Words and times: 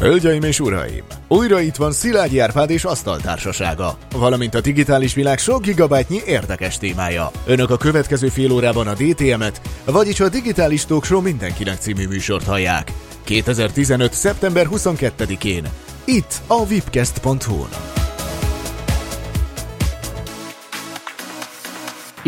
Hölgyeim 0.00 0.42
és 0.42 0.60
uraim! 0.60 1.04
Újra 1.28 1.60
itt 1.60 1.76
van 1.76 1.92
Szilágyi 1.92 2.38
Árpád 2.38 2.70
és 2.70 2.84
Asztaltársasága, 2.84 3.98
valamint 4.12 4.54
a 4.54 4.60
digitális 4.60 5.14
világ 5.14 5.38
sok 5.38 5.62
gigabájtnyi 5.62 6.20
érdekes 6.26 6.78
témája. 6.78 7.30
Önök 7.46 7.70
a 7.70 7.76
következő 7.76 8.28
fél 8.28 8.52
órában 8.52 8.86
a 8.86 8.94
DTM-et, 8.94 9.60
vagyis 9.84 10.20
a 10.20 10.28
Digitális 10.28 10.84
Talk 10.84 11.22
mindenkinek 11.22 11.78
című 11.78 12.06
műsort 12.06 12.44
hallják. 12.44 12.92
2015. 13.24 14.12
szeptember 14.12 14.66
22-én. 14.70 15.68
Itt 16.04 16.34
a 16.46 16.66
vipcast.hu-n. 16.66 17.97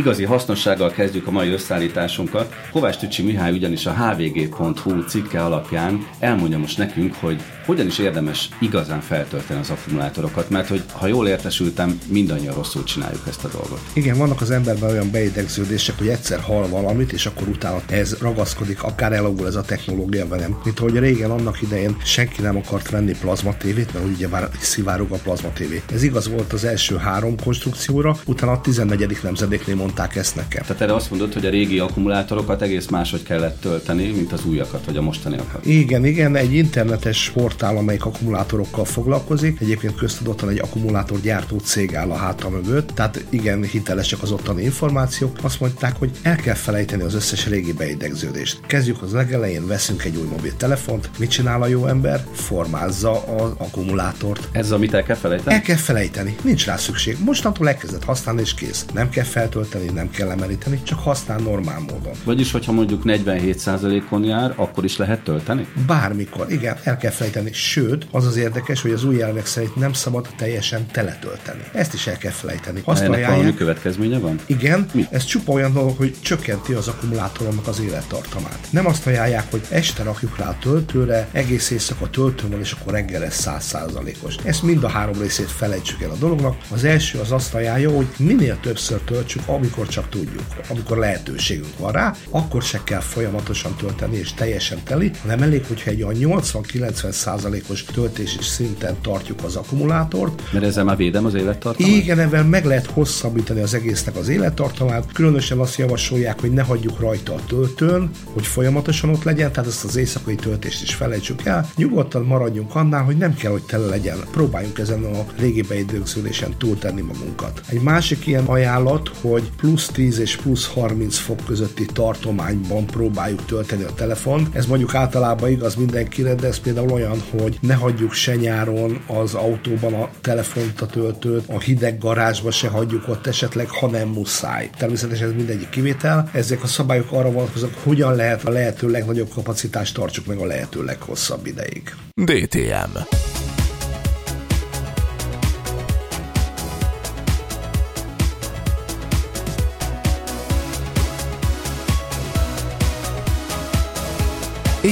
Igazi 0.01 0.25
hasznossággal 0.25 0.91
kezdjük 0.91 1.27
a 1.27 1.31
mai 1.31 1.51
összeállításunkat. 1.51 2.55
Kovács 2.73 2.97
Tücsi 2.97 3.23
Mihály 3.23 3.53
ugyanis 3.53 3.87
a 3.87 3.93
hvg.hu 3.93 5.05
cikke 5.05 5.45
alapján 5.45 6.07
elmondja 6.19 6.59
most 6.59 6.79
nekünk, 6.79 7.15
hogy 7.15 7.43
hogyan 7.67 7.87
is 7.87 7.99
érdemes 7.99 8.49
igazán 8.61 9.01
feltölteni 9.01 9.61
az 9.61 9.71
akkumulátorokat, 9.71 10.51
mert 10.51 10.69
hogy 10.69 10.83
ha 10.93 11.07
jól 11.07 11.29
értesültem, 11.29 11.99
mindannyian 12.07 12.55
rosszul 12.55 12.85
csináljuk 12.85 13.23
ezt 13.29 13.45
a 13.45 13.49
dolgot. 13.49 13.81
Igen, 13.93 14.19
vannak 14.19 14.41
az 14.41 14.51
emberben 14.51 14.91
olyan 14.91 15.11
beidegződések, 15.11 15.99
hogy 15.99 16.09
egyszer 16.09 16.41
hal 16.41 16.69
valamit, 16.69 17.13
és 17.13 17.27
akkor 17.27 17.49
utána 17.49 17.81
ez 17.89 18.17
ragaszkodik, 18.21 18.83
akár 18.83 19.13
elavul 19.13 19.47
ez 19.47 19.55
a 19.55 19.63
technológia 19.63 20.29
velem. 20.29 20.59
Mint 20.65 20.79
hogy 20.79 20.99
régen 20.99 21.31
annak 21.31 21.63
idején 21.63 21.97
senki 22.05 22.43
nem 22.43 22.57
akart 22.57 22.91
venni 22.91 23.15
plazma 23.21 23.57
tévét, 23.57 23.95
mert 23.95 24.07
ugye 24.07 24.29
már 24.29 24.49
szivárog 24.61 25.11
a 25.11 25.17
plazma 25.17 25.53
tévé. 25.53 25.83
Ez 25.93 26.03
igaz 26.03 26.29
volt 26.29 26.53
az 26.53 26.65
első 26.65 26.97
három 26.97 27.37
konstrukcióra, 27.45 28.17
utána 28.27 28.53
a 28.53 28.61
14. 28.61 29.19
nemzedéknél 29.23 29.77
mondták 29.95 30.17
ezt 30.17 30.37
nekem. 30.37 30.63
Tehát 30.63 30.83
erre 30.83 30.95
azt 30.95 31.11
mondod, 31.11 31.33
hogy 31.33 31.47
a 31.47 31.51
régi 31.51 31.79
akkumulátorokat 31.79 32.63
egész 32.63 32.87
máshogy 32.87 33.23
kellett 33.23 33.61
tölteni, 33.61 34.11
mint 34.11 34.33
az 34.33 34.45
újakat, 34.45 34.85
vagy 34.85 34.97
a 34.97 35.03
mostaniakat. 35.03 35.67
Igen, 35.67 36.05
igen, 36.05 36.37
egy 36.37 36.55
internetes 36.55 37.31
portál, 37.35 37.77
amelyik 37.77 38.05
akkumulátorokkal 38.05 38.85
foglalkozik. 38.85 39.61
Egyébként 39.61 39.95
köztudottan 39.95 40.49
egy 40.49 40.59
akkumulátorgyártó 40.59 41.59
cég 41.59 41.95
áll 41.95 42.11
a 42.11 42.15
hátra 42.15 42.49
mögött, 42.49 42.91
tehát 42.95 43.25
igen, 43.29 43.63
hitelesek 43.63 44.23
az 44.23 44.31
ottani 44.31 44.63
információk. 44.63 45.39
Azt 45.43 45.61
mondták, 45.61 45.97
hogy 45.97 46.11
el 46.23 46.37
kell 46.37 46.55
felejteni 46.55 47.03
az 47.03 47.15
összes 47.15 47.47
régi 47.47 47.73
beidegződést. 47.73 48.61
Kezdjük 48.67 49.03
az 49.03 49.13
legelején, 49.13 49.67
veszünk 49.67 50.05
egy 50.05 50.17
új 50.17 50.27
mobiltelefont. 50.27 51.11
Mit 51.19 51.31
csinál 51.31 51.63
a 51.63 51.67
jó 51.67 51.87
ember? 51.87 52.25
Formázza 52.33 53.11
az 53.11 53.53
akkumulátort. 53.57 54.49
Ez 54.53 54.71
amit 54.71 54.95
el 54.95 55.03
kell 55.03 55.17
felejteni? 55.17 55.55
El 55.55 55.63
kell 55.63 55.77
felejteni, 55.77 56.37
nincs 56.43 56.67
rá 56.67 56.77
szükség. 56.77 57.17
Mostantól 57.25 57.69
elkezdett 57.69 58.05
használni 58.05 58.41
és 58.41 58.55
kész. 58.55 58.85
Nem 58.95 59.09
kell 59.09 59.25
feltölteni, 59.25 59.70
nem 59.95 60.11
kell 60.11 60.31
emelíteni, 60.31 60.83
csak 60.83 60.99
használ 60.99 61.39
normál 61.39 61.79
módon. 61.79 62.13
Vagyis, 62.25 62.53
hogyha 62.53 62.73
mondjuk 62.73 63.03
47%-on 63.05 64.25
jár, 64.25 64.53
akkor 64.57 64.85
is 64.85 64.97
lehet 64.97 65.21
tölteni? 65.21 65.67
Bármikor, 65.87 66.53
igen, 66.53 66.77
el 66.83 66.97
kell 66.97 67.11
felejteni. 67.11 67.53
Sőt, 67.53 68.07
az 68.11 68.27
az 68.27 68.37
érdekes, 68.37 68.83
hogy 68.83 68.91
az 68.91 69.05
új 69.05 69.23
elvek 69.23 69.47
szerint 69.47 69.77
nem 69.77 69.93
szabad 69.93 70.29
teljesen 70.37 70.87
teletölteni. 70.93 71.63
Ezt 71.73 71.95
is 71.95 72.07
el 72.07 72.17
kell 72.17 72.31
felejteni. 72.31 72.81
Azt 72.85 73.03
Ennek 73.03 73.15
valami 73.15 73.33
ajánlják, 73.33 73.55
következménye 73.55 74.19
van? 74.19 74.39
igen, 74.47 74.87
Mi? 74.93 75.07
ez 75.11 75.25
csupa 75.25 75.53
olyan 75.53 75.73
dolog, 75.73 75.97
hogy 75.97 76.15
csökkenti 76.21 76.73
az 76.73 76.89
akkumulátoromnak 76.89 77.67
az 77.67 77.81
élettartamát. 77.81 78.59
Nem 78.71 78.87
azt 78.87 79.07
ajánlják, 79.07 79.51
hogy 79.51 79.63
este 79.69 80.03
rakjuk 80.03 80.39
rá 80.39 80.49
a 80.49 80.57
töltőre, 80.61 81.29
egész 81.33 81.71
éjszaka 81.71 82.11
töltőn 82.11 82.51
van, 82.51 82.61
és 82.61 82.73
akkor 82.73 82.93
reggel 82.93 83.21
lesz 83.21 83.47
100%-os. 83.47 84.35
Ezt 84.45 84.63
mind 84.63 84.85
a 84.85 84.89
három 84.89 85.21
részét 85.21 85.51
felejtsük 85.51 86.03
el 86.03 86.11
a 86.11 86.17
dolognak. 86.17 86.57
Az 86.71 86.85
első 86.85 87.19
az 87.19 87.33
azt 87.33 87.55
ajánlja, 87.55 87.91
hogy 87.91 88.07
minél 88.17 88.59
többször 88.61 89.01
töltsük, 89.01 89.43
amikor 89.61 89.89
csak 89.89 90.09
tudjuk, 90.09 90.43
amikor 90.69 90.97
lehetőségünk 90.97 91.79
van 91.79 91.93
rá, 91.93 92.15
akkor 92.31 92.63
se 92.63 92.81
kell 92.85 93.01
folyamatosan 93.01 93.75
tölteni 93.77 94.17
és 94.17 94.33
teljesen 94.35 94.79
teli, 94.85 95.11
hanem 95.23 95.43
elég, 95.43 95.65
hogyha 95.67 95.91
egy 95.91 96.03
olyan 96.03 96.41
80-90%-os 96.41 97.85
töltési 97.85 98.39
szinten 98.43 98.97
tartjuk 99.03 99.45
az 99.45 99.57
akkumulátort, 99.57 100.43
Mert 100.53 100.65
ezzel 100.65 100.85
már 100.85 100.97
védem 100.97 101.25
az 101.25 101.35
élettartamot? 101.35 101.93
igen, 101.93 102.19
ebben 102.19 102.47
meg 102.47 102.65
lehet 102.65 102.87
hosszabbítani 102.87 103.61
az 103.61 103.75
egésznek 103.75 104.17
az 104.17 104.29
élettartamát. 104.29 105.13
Különösen 105.13 105.59
azt 105.59 105.79
javasolják, 105.79 106.41
hogy 106.41 106.53
ne 106.53 106.63
hagyjuk 106.63 107.01
rajta 107.01 107.35
a 107.35 107.39
töltőn, 107.47 108.11
hogy 108.33 108.47
folyamatosan 108.47 109.11
ott 109.11 109.23
legyen, 109.23 109.53
tehát 109.53 109.69
ezt 109.69 109.85
az 109.85 109.97
éjszakai 109.97 110.35
töltést 110.35 110.83
is 110.83 110.95
felejtsük 110.95 111.45
el. 111.45 111.71
Nyugodtan 111.77 112.23
maradjunk 112.25 112.75
annál, 112.75 113.03
hogy 113.03 113.17
nem 113.17 113.35
kell, 113.35 113.51
hogy 113.51 113.63
tele 113.63 113.87
legyen. 113.87 114.17
Próbáljunk 114.33 114.79
ezen 114.79 115.05
a 115.05 115.25
régi 115.39 115.63
beidőződésen 115.63 116.55
túltenni 116.59 117.01
magunkat. 117.01 117.61
Egy 117.69 117.81
másik 117.81 118.27
ilyen 118.27 118.45
ajánlat, 118.45 119.11
hogy 119.21 119.50
plusz 119.57 119.87
10 119.87 120.19
és 120.19 120.37
plusz 120.37 120.67
30 120.67 121.17
fok 121.17 121.45
közötti 121.45 121.85
tartományban 121.85 122.87
próbáljuk 122.87 123.45
tölteni 123.45 123.83
a 123.83 123.95
telefont. 123.95 124.55
Ez 124.57 124.67
mondjuk 124.67 124.95
általában 124.95 125.51
igaz 125.51 125.75
mindenkire, 125.75 126.35
de 126.35 126.47
ez 126.47 126.59
például 126.59 126.91
olyan, 126.91 127.23
hogy 127.31 127.59
ne 127.61 127.75
hagyjuk 127.75 128.13
se 128.13 128.35
nyáron 128.35 129.01
az 129.07 129.35
autóban 129.35 129.95
a 129.95 130.11
telefont, 130.21 130.81
a 130.81 130.87
töltőt, 130.87 131.45
a 131.49 131.61
hideg 131.61 131.99
garázsba 131.99 132.51
se 132.51 132.69
hagyjuk 132.69 133.09
ott 133.09 133.27
esetleg, 133.27 133.69
ha 133.69 133.87
nem 133.87 134.09
muszáj. 134.09 134.71
Természetesen 134.79 135.29
ez 135.29 135.35
mindegyik 135.35 135.69
kivétel. 135.69 136.31
Ezek 136.33 136.63
a 136.63 136.67
szabályok 136.67 137.13
arra 137.13 137.31
vonatkoznak, 137.31 137.75
hogyan 137.83 138.15
lehet 138.15 138.45
a 138.45 138.51
lehető 138.51 138.89
legnagyobb 138.89 139.29
kapacitást 139.35 139.95
tartsuk 139.95 140.27
meg 140.27 140.39
a 140.39 140.47
lehető 140.47 140.85
leghosszabb 140.85 141.47
ideig. 141.47 141.95
DTM. 142.15 142.99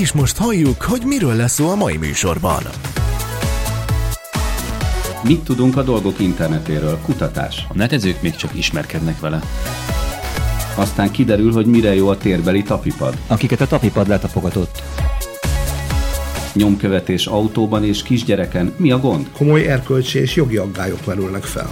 És 0.01 0.13
most 0.13 0.37
halljuk, 0.37 0.83
hogy 0.83 1.03
miről 1.05 1.35
lesz 1.35 1.53
szó 1.53 1.71
a 1.71 1.75
mai 1.75 1.97
műsorban. 1.97 2.63
Mit 5.23 5.41
tudunk 5.41 5.77
a 5.77 5.83
dolgok 5.83 6.21
internetéről? 6.21 6.99
Kutatás. 7.03 7.67
A 7.69 7.75
netezők 7.75 8.23
még 8.23 8.37
csak 8.37 8.55
ismerkednek 8.55 9.21
vele. 9.21 9.41
Aztán 10.77 11.11
kiderül, 11.11 11.53
hogy 11.53 11.67
mire 11.67 11.95
jó 11.95 12.09
a 12.09 12.17
térbeli 12.17 12.63
tapipad. 12.63 13.17
Akiket 13.27 13.61
a 13.61 13.67
tapipad 13.67 14.09
letapogatott. 14.09 14.83
Nyomkövetés 16.53 17.27
autóban 17.27 17.85
és 17.85 18.03
kisgyereken. 18.03 18.75
Mi 18.77 18.91
a 18.91 18.99
gond? 18.99 19.31
Komoly 19.37 19.67
erkölcsi 19.67 20.19
és 20.19 20.35
jogi 20.35 20.57
aggályok 20.57 21.07
merülnek 21.07 21.43
fel. 21.43 21.71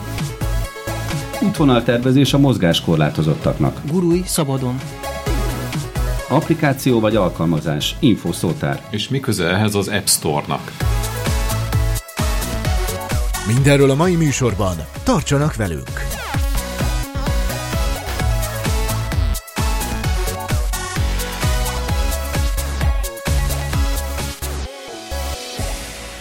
Útvonaltervezés 1.43 2.33
a 2.33 2.39
mozgáskorlátozottaknak. 2.39 3.81
Gurulj 3.91 4.23
szabadon. 4.25 4.79
Applikáció 6.29 7.01
vagy 7.01 7.17
alkalmazás. 7.17 7.97
Infószótár. 8.01 8.83
És 8.91 9.09
mi 9.09 9.21
köze 9.21 9.49
ehhez 9.49 9.75
az 9.75 9.89
App 9.89 10.07
Store-nak? 10.07 10.73
Mindenről 13.47 13.91
a 13.91 13.95
mai 13.95 14.15
műsorban. 14.15 14.77
Tartsanak 15.03 15.57
velünk! 15.57 15.91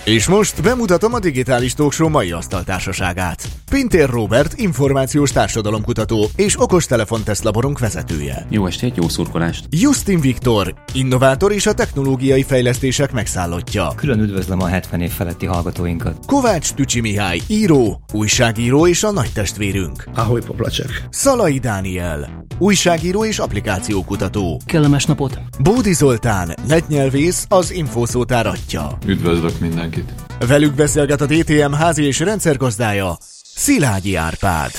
És 0.03 0.27
most 0.27 0.63
bemutatom 0.63 1.13
a 1.13 1.19
Digitális 1.19 1.73
Talk 1.73 1.91
Show 1.91 2.09
mai 2.09 2.31
asztaltársaságát. 2.31 3.54
Pintér 3.71 4.09
Robert, 4.09 4.53
információs 4.59 5.31
társadalomkutató 5.31 6.29
és 6.35 6.61
okostelefon 6.61 7.23
tesztlaborunk 7.23 7.79
vezetője. 7.79 8.45
Jó 8.49 8.65
estét, 8.65 8.95
jó 8.95 9.07
szurkolást! 9.07 9.65
Justin 9.69 10.19
Viktor, 10.19 10.73
innovátor 10.93 11.51
és 11.51 11.65
a 11.65 11.73
technológiai 11.73 12.43
fejlesztések 12.43 13.11
megszállottja. 13.11 13.91
Külön 13.95 14.19
üdvözlöm 14.19 14.61
a 14.61 14.67
70 14.67 15.01
év 15.01 15.11
feletti 15.11 15.45
hallgatóinkat. 15.45 16.25
Kovács 16.25 16.73
Tücsi 16.73 16.99
Mihály, 16.99 17.39
író, 17.47 18.01
újságíró 18.13 18.87
és 18.87 19.03
a 19.03 19.11
nagy 19.11 19.31
testvérünk. 19.33 20.07
Ahogy 20.15 20.45
poplacsek. 20.45 21.07
Szalai 21.09 21.59
Dániel, 21.59 22.45
újságíró 22.57 23.25
és 23.25 23.39
applikációkutató. 23.39 24.61
Kellemes 24.65 25.05
napot. 25.05 25.39
Bódi 25.59 25.93
Zoltán, 25.93 26.55
netnyelvész, 26.67 27.45
az 27.49 27.71
infószótár 27.71 28.47
atya. 28.47 28.97
Üdvözlök 29.05 29.59
mindenkit! 29.59 30.13
Velük 30.47 30.75
beszélget 30.75 31.21
a 31.21 31.25
DTM 31.25 31.71
házi 31.71 32.03
és 32.03 32.19
rendszergazdája, 32.19 33.17
Szilágyi 33.55 34.15
Árpád. 34.15 34.71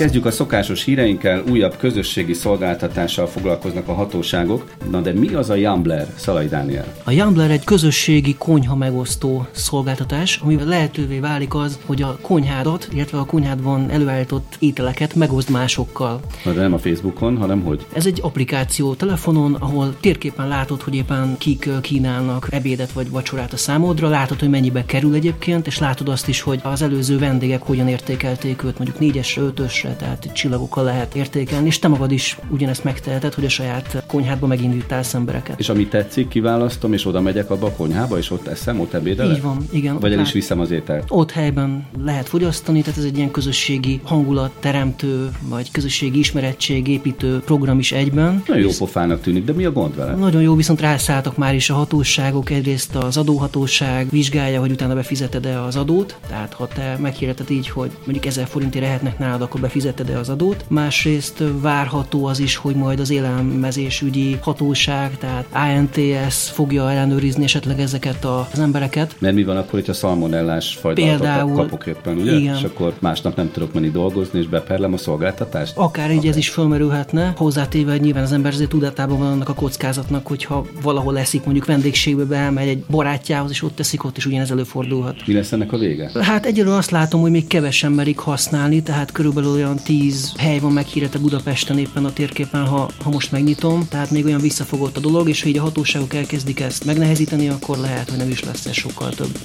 Kezdjük 0.00 0.26
a 0.26 0.30
szokásos 0.30 0.84
híreinkkel, 0.84 1.42
újabb 1.50 1.76
közösségi 1.76 2.32
szolgáltatással 2.32 3.26
foglalkoznak 3.26 3.88
a 3.88 3.92
hatóságok. 3.92 4.64
Na 4.90 5.00
de 5.00 5.12
mi 5.12 5.34
az 5.34 5.50
a 5.50 5.54
Yambler, 5.54 6.06
Szalai 6.16 6.46
Dániel? 6.46 6.94
A 7.04 7.10
Yambler 7.10 7.50
egy 7.50 7.64
közösségi 7.64 8.34
konyha 8.38 8.76
megosztó 8.76 9.46
szolgáltatás, 9.50 10.40
amivel 10.42 10.66
lehetővé 10.66 11.18
válik 11.18 11.54
az, 11.54 11.78
hogy 11.86 12.02
a 12.02 12.18
konyhádat, 12.20 12.88
illetve 12.92 13.18
a 13.18 13.24
konyhádban 13.24 13.90
előállított 13.90 14.56
ételeket 14.58 15.14
megozd 15.14 15.50
másokkal. 15.50 16.20
Na 16.44 16.52
de 16.52 16.60
nem 16.60 16.72
a 16.72 16.78
Facebookon, 16.78 17.36
hanem 17.36 17.62
hogy? 17.62 17.86
Ez 17.92 18.06
egy 18.06 18.18
applikáció 18.22 18.94
telefonon, 18.94 19.54
ahol 19.54 19.96
térképen 20.00 20.48
látod, 20.48 20.82
hogy 20.82 20.94
éppen 20.94 21.36
kik 21.38 21.68
kínálnak 21.80 22.48
ebédet 22.50 22.92
vagy 22.92 23.10
vacsorát 23.10 23.52
a 23.52 23.56
számodra, 23.56 24.08
látod, 24.08 24.38
hogy 24.38 24.50
mennyibe 24.50 24.84
kerül 24.84 25.14
egyébként, 25.14 25.66
és 25.66 25.78
látod 25.78 26.08
azt 26.08 26.28
is, 26.28 26.40
hogy 26.40 26.60
az 26.62 26.82
előző 26.82 27.18
vendégek 27.18 27.62
hogyan 27.62 27.88
értékelték 27.88 28.62
őt, 28.64 28.78
mondjuk 28.78 29.14
4-esre, 29.14 29.52
5-ösre, 29.56 29.88
értékelésre, 29.90 29.94
tehát 29.96 30.32
csillagokkal 30.32 30.84
lehet 30.84 31.14
értékelni, 31.14 31.66
és 31.66 31.78
te 31.78 31.88
magad 31.88 32.12
is 32.12 32.38
ugyanezt 32.50 32.84
megteheted, 32.84 33.34
hogy 33.34 33.44
a 33.44 33.48
saját 33.48 34.02
konyhádba 34.06 34.46
megindítálsz 34.46 35.14
embereket. 35.14 35.58
És 35.58 35.68
ami 35.68 35.86
tetszik, 35.86 36.28
kiválasztom, 36.28 36.92
és 36.92 37.06
oda 37.06 37.20
megyek 37.20 37.50
abba 37.50 37.66
a 37.66 37.72
konyhába, 37.72 38.18
és 38.18 38.30
ott 38.30 38.46
eszem, 38.46 38.80
ott 38.80 38.94
ebédelek? 38.94 39.36
Így 39.36 39.42
van, 39.42 39.66
igen. 39.72 39.98
Vagy 39.98 40.10
el 40.10 40.16
Lát- 40.16 40.26
is 40.26 40.32
viszem 40.32 40.60
az 40.60 40.70
ételt. 40.70 41.04
Ott 41.08 41.30
helyben 41.30 41.86
lehet 42.04 42.28
fogyasztani, 42.28 42.80
tehát 42.80 42.98
ez 42.98 43.04
egy 43.04 43.16
ilyen 43.16 43.30
közösségi 43.30 44.00
hangulat 44.04 44.50
teremtő, 44.60 45.30
vagy 45.48 45.70
közösségi 45.70 46.18
ismerettség 46.18 46.88
építő 46.88 47.38
program 47.38 47.78
is 47.78 47.92
egyben. 47.92 48.42
Nagyon 48.46 48.62
jó 48.62 48.70
pofának 48.78 49.20
tűnik, 49.20 49.44
de 49.44 49.52
mi 49.52 49.64
a 49.64 49.72
gond 49.72 49.96
vele? 49.96 50.14
Nagyon 50.14 50.42
jó, 50.42 50.54
viszont 50.54 50.80
rászálltak 50.80 51.36
már 51.36 51.54
is 51.54 51.70
a 51.70 51.74
hatóságok. 51.74 52.50
Egyrészt 52.50 52.94
az 52.96 53.16
adóhatóság 53.16 54.06
vizsgálja, 54.10 54.60
hogy 54.60 54.70
utána 54.70 54.94
befizeted-e 54.94 55.62
az 55.62 55.76
adót. 55.76 56.16
Tehát 56.28 56.52
ha 56.52 56.68
te 56.68 56.96
meghirdeted 57.00 57.50
így, 57.50 57.68
hogy 57.68 57.90
mondjuk 58.04 58.26
1000 58.26 58.46
forintért 58.46 58.84
ehetnek 58.84 59.18
nálad, 59.18 59.42
akkor 59.42 59.60
befizeted-e 59.80 60.18
az 60.18 60.28
adót. 60.28 60.64
Másrészt 60.68 61.42
várható 61.60 62.26
az 62.26 62.38
is, 62.38 62.56
hogy 62.56 62.74
majd 62.74 63.00
az 63.00 63.10
élelmezésügyi 63.10 64.38
hatóság, 64.40 65.18
tehát 65.18 65.46
ANTS 65.52 66.34
fogja 66.34 66.90
ellenőrizni 66.90 67.44
esetleg 67.44 67.80
ezeket 67.80 68.24
az 68.24 68.58
embereket. 68.58 69.16
Mert 69.18 69.34
mi 69.34 69.44
van 69.44 69.56
akkor, 69.56 69.70
hogyha 69.70 69.92
szalmonellás 69.92 70.78
Például- 70.94 71.56
kapok 71.56 71.86
éppen, 71.86 72.16
ugye? 72.18 72.32
Igen. 72.38 72.56
És 72.56 72.62
akkor 72.62 72.94
másnap 72.98 73.36
nem 73.36 73.50
tudok 73.52 73.72
menni 73.72 73.90
dolgozni, 73.90 74.38
és 74.38 74.46
beperlem 74.46 74.92
a 74.92 74.96
szolgáltatást? 74.96 75.76
Akár 75.76 76.10
így 76.10 76.26
ez 76.26 76.36
is 76.36 76.48
fölmerülhetne, 76.48 77.32
hozzátéve, 77.36 77.90
hogy 77.90 78.00
nyilván 78.00 78.22
az 78.22 78.32
ember 78.32 78.52
azért 78.52 78.70
tudatában 78.70 79.18
van 79.18 79.32
annak 79.32 79.48
a 79.48 79.54
kockázatnak, 79.54 80.26
hogyha 80.26 80.66
valahol 80.82 81.12
leszik, 81.12 81.44
mondjuk 81.44 81.66
vendégségbe 81.66 82.24
beelmegy 82.24 82.68
egy 82.68 82.84
barátjához, 82.90 83.50
és 83.50 83.62
ott 83.62 83.76
teszik, 83.76 84.04
ott 84.04 84.16
is 84.16 84.26
ugyanez 84.26 84.50
előfordulhat. 84.50 85.26
Mi 85.26 85.34
lesz 85.34 85.52
ennek 85.52 85.72
a 85.72 85.78
vége? 85.78 86.10
Hát 86.20 86.46
egyelőre 86.46 86.76
azt 86.76 86.90
látom, 86.90 87.20
hogy 87.20 87.30
még 87.30 87.46
kevesen 87.46 87.92
merik 87.92 88.18
használni, 88.18 88.82
tehát 88.82 89.12
körülbelül 89.12 89.58
olyan 89.60 89.76
10 89.76 90.32
hely 90.36 90.58
van 90.58 90.72
meghirdetve 90.72 91.18
Budapesten 91.18 91.78
éppen 91.78 92.04
a 92.04 92.12
térképen, 92.12 92.66
ha, 92.66 92.90
ha 93.02 93.10
most 93.10 93.32
megnyitom, 93.32 93.88
tehát 93.88 94.10
még 94.10 94.24
olyan 94.24 94.40
visszafogott 94.40 94.96
a 94.96 95.00
dolog, 95.00 95.28
és 95.28 95.42
ha 95.42 95.48
így 95.48 95.58
a 95.58 95.62
hatóságok 95.62 96.14
elkezdik 96.14 96.60
ezt 96.60 96.84
megnehezíteni, 96.84 97.48
akkor 97.48 97.78
lehet, 97.78 98.08
hogy 98.08 98.18
nem 98.18 98.30
is 98.30 98.44
lesz 98.44 98.66
ez 98.66 98.74
sokkal 98.74 99.10
több. 99.10 99.38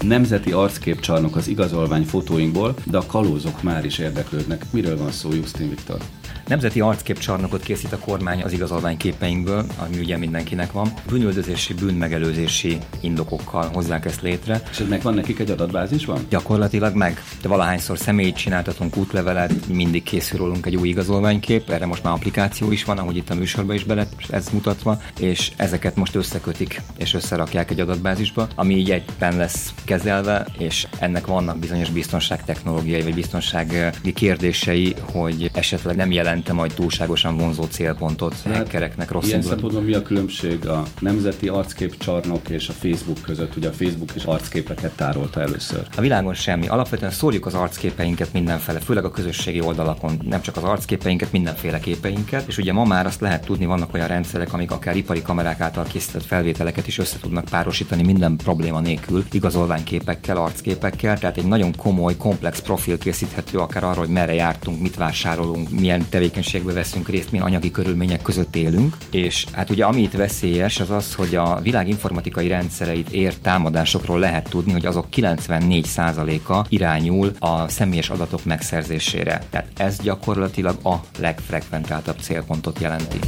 Nemzeti 0.00 0.52
arcképcsarnok 0.52 1.36
az 1.36 1.48
igazolvány 1.48 2.04
fotóinkból, 2.04 2.74
de 2.84 2.96
a 2.96 3.06
kalózok 3.06 3.62
már 3.62 3.84
is 3.84 3.98
érdeklődnek. 3.98 4.64
Miről 4.70 4.98
van 4.98 5.10
szó, 5.10 5.32
Justin 5.32 5.68
Viktor? 5.68 5.98
Nemzeti 6.48 6.80
arcképcsarnokot 6.80 7.62
készít 7.62 7.92
a 7.92 7.98
kormány 7.98 8.42
az 8.42 8.52
igazolvány 8.52 8.96
képeinkből, 8.96 9.64
ami 9.76 9.98
ugye 9.98 10.16
mindenkinek 10.16 10.72
van. 10.72 10.92
Bűnöldözési, 11.08 11.74
bűnmegelőzési 11.74 12.78
indokokkal 13.00 13.70
hozzák 13.72 14.04
ezt 14.04 14.22
létre. 14.22 14.62
És 14.70 14.78
ennek 14.78 15.02
van 15.02 15.14
nekik 15.14 15.38
egy 15.38 15.50
adatbázisban? 15.50 16.26
Gyakorlatilag 16.28 16.94
meg, 16.94 17.22
de 17.42 17.48
valahányszor 17.48 17.98
személyt 17.98 18.36
csináltatunk 18.36 18.96
útlevelet, 18.96 19.68
mindig 19.68 20.02
készül 20.02 20.38
rólunk 20.38 20.66
egy 20.66 20.76
új 20.76 20.88
igazolványkép, 20.88 21.70
erre 21.70 21.86
most 21.86 22.02
már 22.02 22.12
applikáció 22.12 22.72
is 22.72 22.84
van, 22.84 22.98
ahogy 22.98 23.16
itt 23.16 23.30
a 23.30 23.34
műsorban 23.34 23.74
is 23.74 23.84
be 23.84 23.94
lett 23.94 24.12
ez 24.30 24.48
mutatva, 24.52 25.00
és 25.18 25.52
ezeket 25.56 25.96
most 25.96 26.14
összekötik 26.14 26.80
és 26.96 27.14
összerakják 27.14 27.70
egy 27.70 27.80
adatbázisba, 27.80 28.48
ami 28.54 28.76
így 28.76 28.90
egyben 28.90 29.36
lesz 29.36 29.74
kezelve, 29.84 30.46
és 30.58 30.86
ennek 30.98 31.26
vannak 31.26 31.58
bizonyos 31.58 31.90
biztonságtechnológiai 31.90 33.02
vagy 33.02 33.14
biztonsági 33.14 33.78
kérdései, 34.14 34.94
hogy 35.12 35.50
esetleg 35.54 35.96
nem 35.96 36.10
jelente 36.34 36.52
majd 36.52 36.74
túlságosan 36.74 37.36
vonzó 37.36 37.62
célpontot 37.62 38.34
hackereknek 38.44 39.10
rossz 39.10 39.26
Ilyen 39.26 39.42
szempontból 39.42 39.82
mi 39.82 39.94
a 39.94 40.02
különbség 40.02 40.66
a 40.66 40.82
nemzeti 41.00 41.48
arcképcsarnok 41.48 42.48
és 42.48 42.68
a 42.68 42.72
Facebook 42.72 43.20
között? 43.22 43.56
Ugye 43.56 43.68
a 43.68 43.72
Facebook 43.72 44.10
is 44.14 44.24
arcképeket 44.24 44.92
tárolta 44.96 45.40
először. 45.40 45.86
A 45.96 46.00
világon 46.00 46.34
semmi. 46.34 46.66
Alapvetően 46.66 47.10
szórjuk 47.10 47.46
az 47.46 47.54
arcképeinket 47.54 48.32
mindenfele, 48.32 48.78
főleg 48.78 49.04
a 49.04 49.10
közösségi 49.10 49.60
oldalakon, 49.60 50.18
nem 50.28 50.40
csak 50.40 50.56
az 50.56 50.62
arcképeinket, 50.62 51.32
mindenféle 51.32 51.80
képeinket. 51.80 52.44
És 52.46 52.58
ugye 52.58 52.72
ma 52.72 52.84
már 52.84 53.06
azt 53.06 53.20
lehet 53.20 53.44
tudni, 53.44 53.66
vannak 53.66 53.94
olyan 53.94 54.08
rendszerek, 54.08 54.52
amik 54.52 54.70
akár 54.70 54.96
ipari 54.96 55.22
kamerák 55.22 55.60
által 55.60 55.84
készített 55.84 56.24
felvételeket 56.24 56.86
is 56.86 56.98
össze 56.98 57.16
tudnak 57.20 57.44
párosítani 57.44 58.02
minden 58.02 58.36
probléma 58.36 58.80
nélkül, 58.80 59.24
igazolványképekkel, 59.32 60.36
arcképekkel. 60.36 61.18
Tehát 61.18 61.36
egy 61.36 61.46
nagyon 61.46 61.76
komoly, 61.76 62.16
komplex 62.16 62.60
profil 62.60 62.98
készíthető 62.98 63.58
akár 63.58 63.84
arra, 63.84 63.98
hogy 63.98 64.08
merre 64.08 64.34
jártunk, 64.34 64.80
mit 64.80 64.96
vásárolunk, 64.96 65.70
milyen 65.70 66.06
tevékenységbe 66.24 66.72
veszünk 66.72 67.08
részt, 67.08 67.30
milyen 67.30 67.46
anyagi 67.46 67.70
körülmények 67.70 68.22
között 68.22 68.56
élünk. 68.56 68.96
És 69.10 69.46
hát 69.52 69.70
ugye 69.70 69.84
ami 69.84 70.02
itt 70.02 70.12
veszélyes, 70.12 70.80
az 70.80 70.90
az, 70.90 71.14
hogy 71.14 71.34
a 71.34 71.60
világ 71.62 71.88
informatikai 71.88 72.48
rendszereit 72.48 73.08
ért 73.10 73.40
támadásokról 73.40 74.18
lehet 74.18 74.48
tudni, 74.48 74.72
hogy 74.72 74.86
azok 74.86 75.06
94%-a 75.12 76.66
irányul 76.68 77.32
a 77.38 77.68
személyes 77.68 78.10
adatok 78.10 78.44
megszerzésére. 78.44 79.42
Tehát 79.50 79.66
ez 79.76 79.98
gyakorlatilag 80.00 80.78
a 80.84 80.94
legfrekventáltabb 81.18 82.18
célpontot 82.20 82.80
jelenti. 82.80 83.18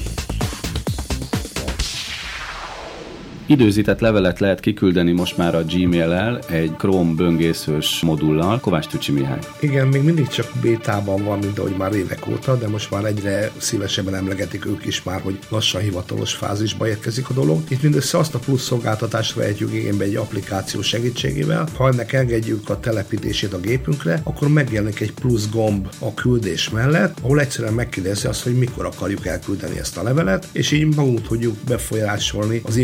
Időzített 3.48 4.00
levelet 4.00 4.40
lehet 4.40 4.60
kiküldeni 4.60 5.12
most 5.12 5.36
már 5.36 5.54
a 5.54 5.64
Gmail-el 5.64 6.38
egy 6.38 6.72
Chrome 6.78 7.14
böngészős 7.14 8.00
modullal. 8.02 8.60
Kovács 8.60 8.86
Tücsi 8.86 9.12
Mihály. 9.12 9.38
Igen, 9.60 9.86
még 9.86 10.02
mindig 10.02 10.26
csak 10.26 10.52
bétában 10.62 11.24
van, 11.24 11.38
mint 11.38 11.58
ahogy 11.58 11.74
már 11.76 11.92
évek 11.94 12.26
óta, 12.28 12.56
de 12.56 12.68
most 12.68 12.90
már 12.90 13.04
egyre 13.04 13.50
szívesebben 13.56 14.14
emlegetik 14.14 14.66
ők 14.66 14.86
is 14.86 15.02
már, 15.02 15.20
hogy 15.20 15.38
lassan 15.48 15.80
hivatalos 15.80 16.34
fázisba 16.34 16.88
érkezik 16.88 17.30
a 17.30 17.32
dolog. 17.32 17.62
Itt 17.68 17.82
mindössze 17.82 18.18
azt 18.18 18.34
a 18.34 18.38
plusz 18.38 18.62
szolgáltatást 18.62 19.34
vehetjük 19.34 19.72
igénybe 19.72 20.04
egy 20.04 20.16
applikáció 20.16 20.82
segítségével. 20.82 21.68
Ha 21.76 21.88
ennek 21.88 22.12
engedjük 22.12 22.68
a 22.68 22.80
telepítését 22.80 23.52
a 23.52 23.60
gépünkre, 23.60 24.20
akkor 24.24 24.48
megjelenik 24.48 25.00
egy 25.00 25.12
plusz 25.12 25.48
gomb 25.50 25.88
a 25.98 26.14
küldés 26.14 26.70
mellett, 26.70 27.18
ahol 27.22 27.40
egyszerűen 27.40 27.74
megkérdezi 27.74 28.26
azt, 28.26 28.42
hogy 28.42 28.58
mikor 28.58 28.84
akarjuk 28.84 29.26
elküldeni 29.26 29.78
ezt 29.78 29.96
a 29.96 30.02
levelet, 30.02 30.48
és 30.52 30.70
így 30.70 30.94
magunk 30.94 31.22
tudjuk 31.22 31.56
befolyásolni 31.66 32.60
az 32.64 32.76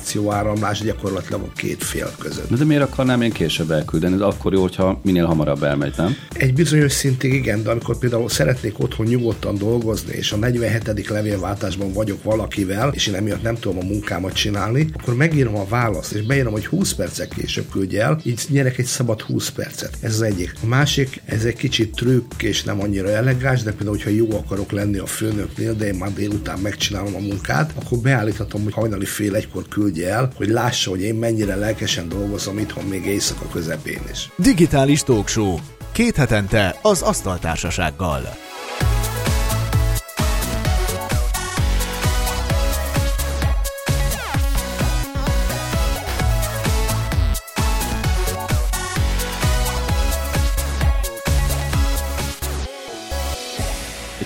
információ 0.00 0.32
áramlás 0.32 0.80
gyakorlatilag 0.80 1.42
a 1.42 1.52
két 1.56 1.84
fél 1.84 2.10
között. 2.18 2.50
Na 2.50 2.56
de 2.56 2.64
miért 2.64 2.82
akarnám 2.82 3.22
én 3.22 3.30
később 3.30 3.70
elküldeni? 3.70 4.14
Ez 4.14 4.20
akkor 4.20 4.52
jó, 4.52 4.60
hogyha 4.60 5.00
minél 5.02 5.24
hamarabb 5.24 5.62
elmegy, 5.62 5.94
nem? 5.96 6.16
Egy 6.32 6.54
bizonyos 6.54 6.92
szintig 6.92 7.32
igen, 7.32 7.62
de 7.62 7.70
amikor 7.70 7.98
például 7.98 8.28
szeretnék 8.28 8.78
otthon 8.78 9.06
nyugodtan 9.06 9.58
dolgozni, 9.58 10.12
és 10.14 10.32
a 10.32 10.36
47. 10.36 11.08
levélváltásban 11.08 11.92
vagyok 11.92 12.22
valakivel, 12.22 12.90
és 12.94 13.06
én 13.06 13.14
emiatt 13.14 13.42
nem 13.42 13.54
tudom 13.54 13.78
a 13.78 13.84
munkámat 13.84 14.32
csinálni, 14.32 14.88
akkor 14.98 15.14
megírom 15.14 15.56
a 15.56 15.66
választ, 15.68 16.12
és 16.12 16.22
beírom, 16.22 16.52
hogy 16.52 16.66
20 16.66 16.94
percek 16.94 17.28
később 17.28 17.70
küldje 17.70 18.02
el, 18.02 18.20
így 18.24 18.40
nyerek 18.48 18.78
egy 18.78 18.84
szabad 18.84 19.20
20 19.20 19.48
percet. 19.48 19.96
Ez 20.00 20.14
az 20.14 20.22
egyik. 20.22 20.54
A 20.62 20.66
másik, 20.66 21.22
ez 21.24 21.44
egy 21.44 21.56
kicsit 21.56 21.94
trükk, 21.94 22.42
és 22.42 22.62
nem 22.62 22.80
annyira 22.80 23.08
elegáns, 23.08 23.62
de 23.62 23.70
például, 23.70 23.96
hogyha 23.96 24.10
jó 24.10 24.32
akarok 24.32 24.70
lenni 24.70 24.98
a 24.98 25.06
főnöknél, 25.06 25.74
de 25.74 25.86
én 25.86 25.94
már 25.94 26.12
délután 26.12 26.58
megcsinálom 26.58 27.14
a 27.14 27.18
munkát, 27.18 27.72
akkor 27.74 27.98
beállíthatom, 27.98 28.62
hogy 28.62 28.72
hajnali 28.72 29.04
fél 29.04 29.34
egykor 29.34 29.68
küldje 29.92 30.14
el, 30.14 30.30
hogy 30.36 30.48
lássa, 30.48 30.90
hogy 30.90 31.02
én 31.02 31.14
mennyire 31.14 31.54
lelkesen 31.54 32.08
dolgozom 32.08 32.58
itthon 32.58 32.84
még 32.84 33.06
éjszaka 33.06 33.48
közepén 33.52 34.02
is. 34.12 34.30
Digitális 34.36 35.02
Talkshow. 35.02 35.58
Két 35.92 36.16
hetente 36.16 36.78
az 36.82 37.02
Asztaltársasággal. 37.02 38.49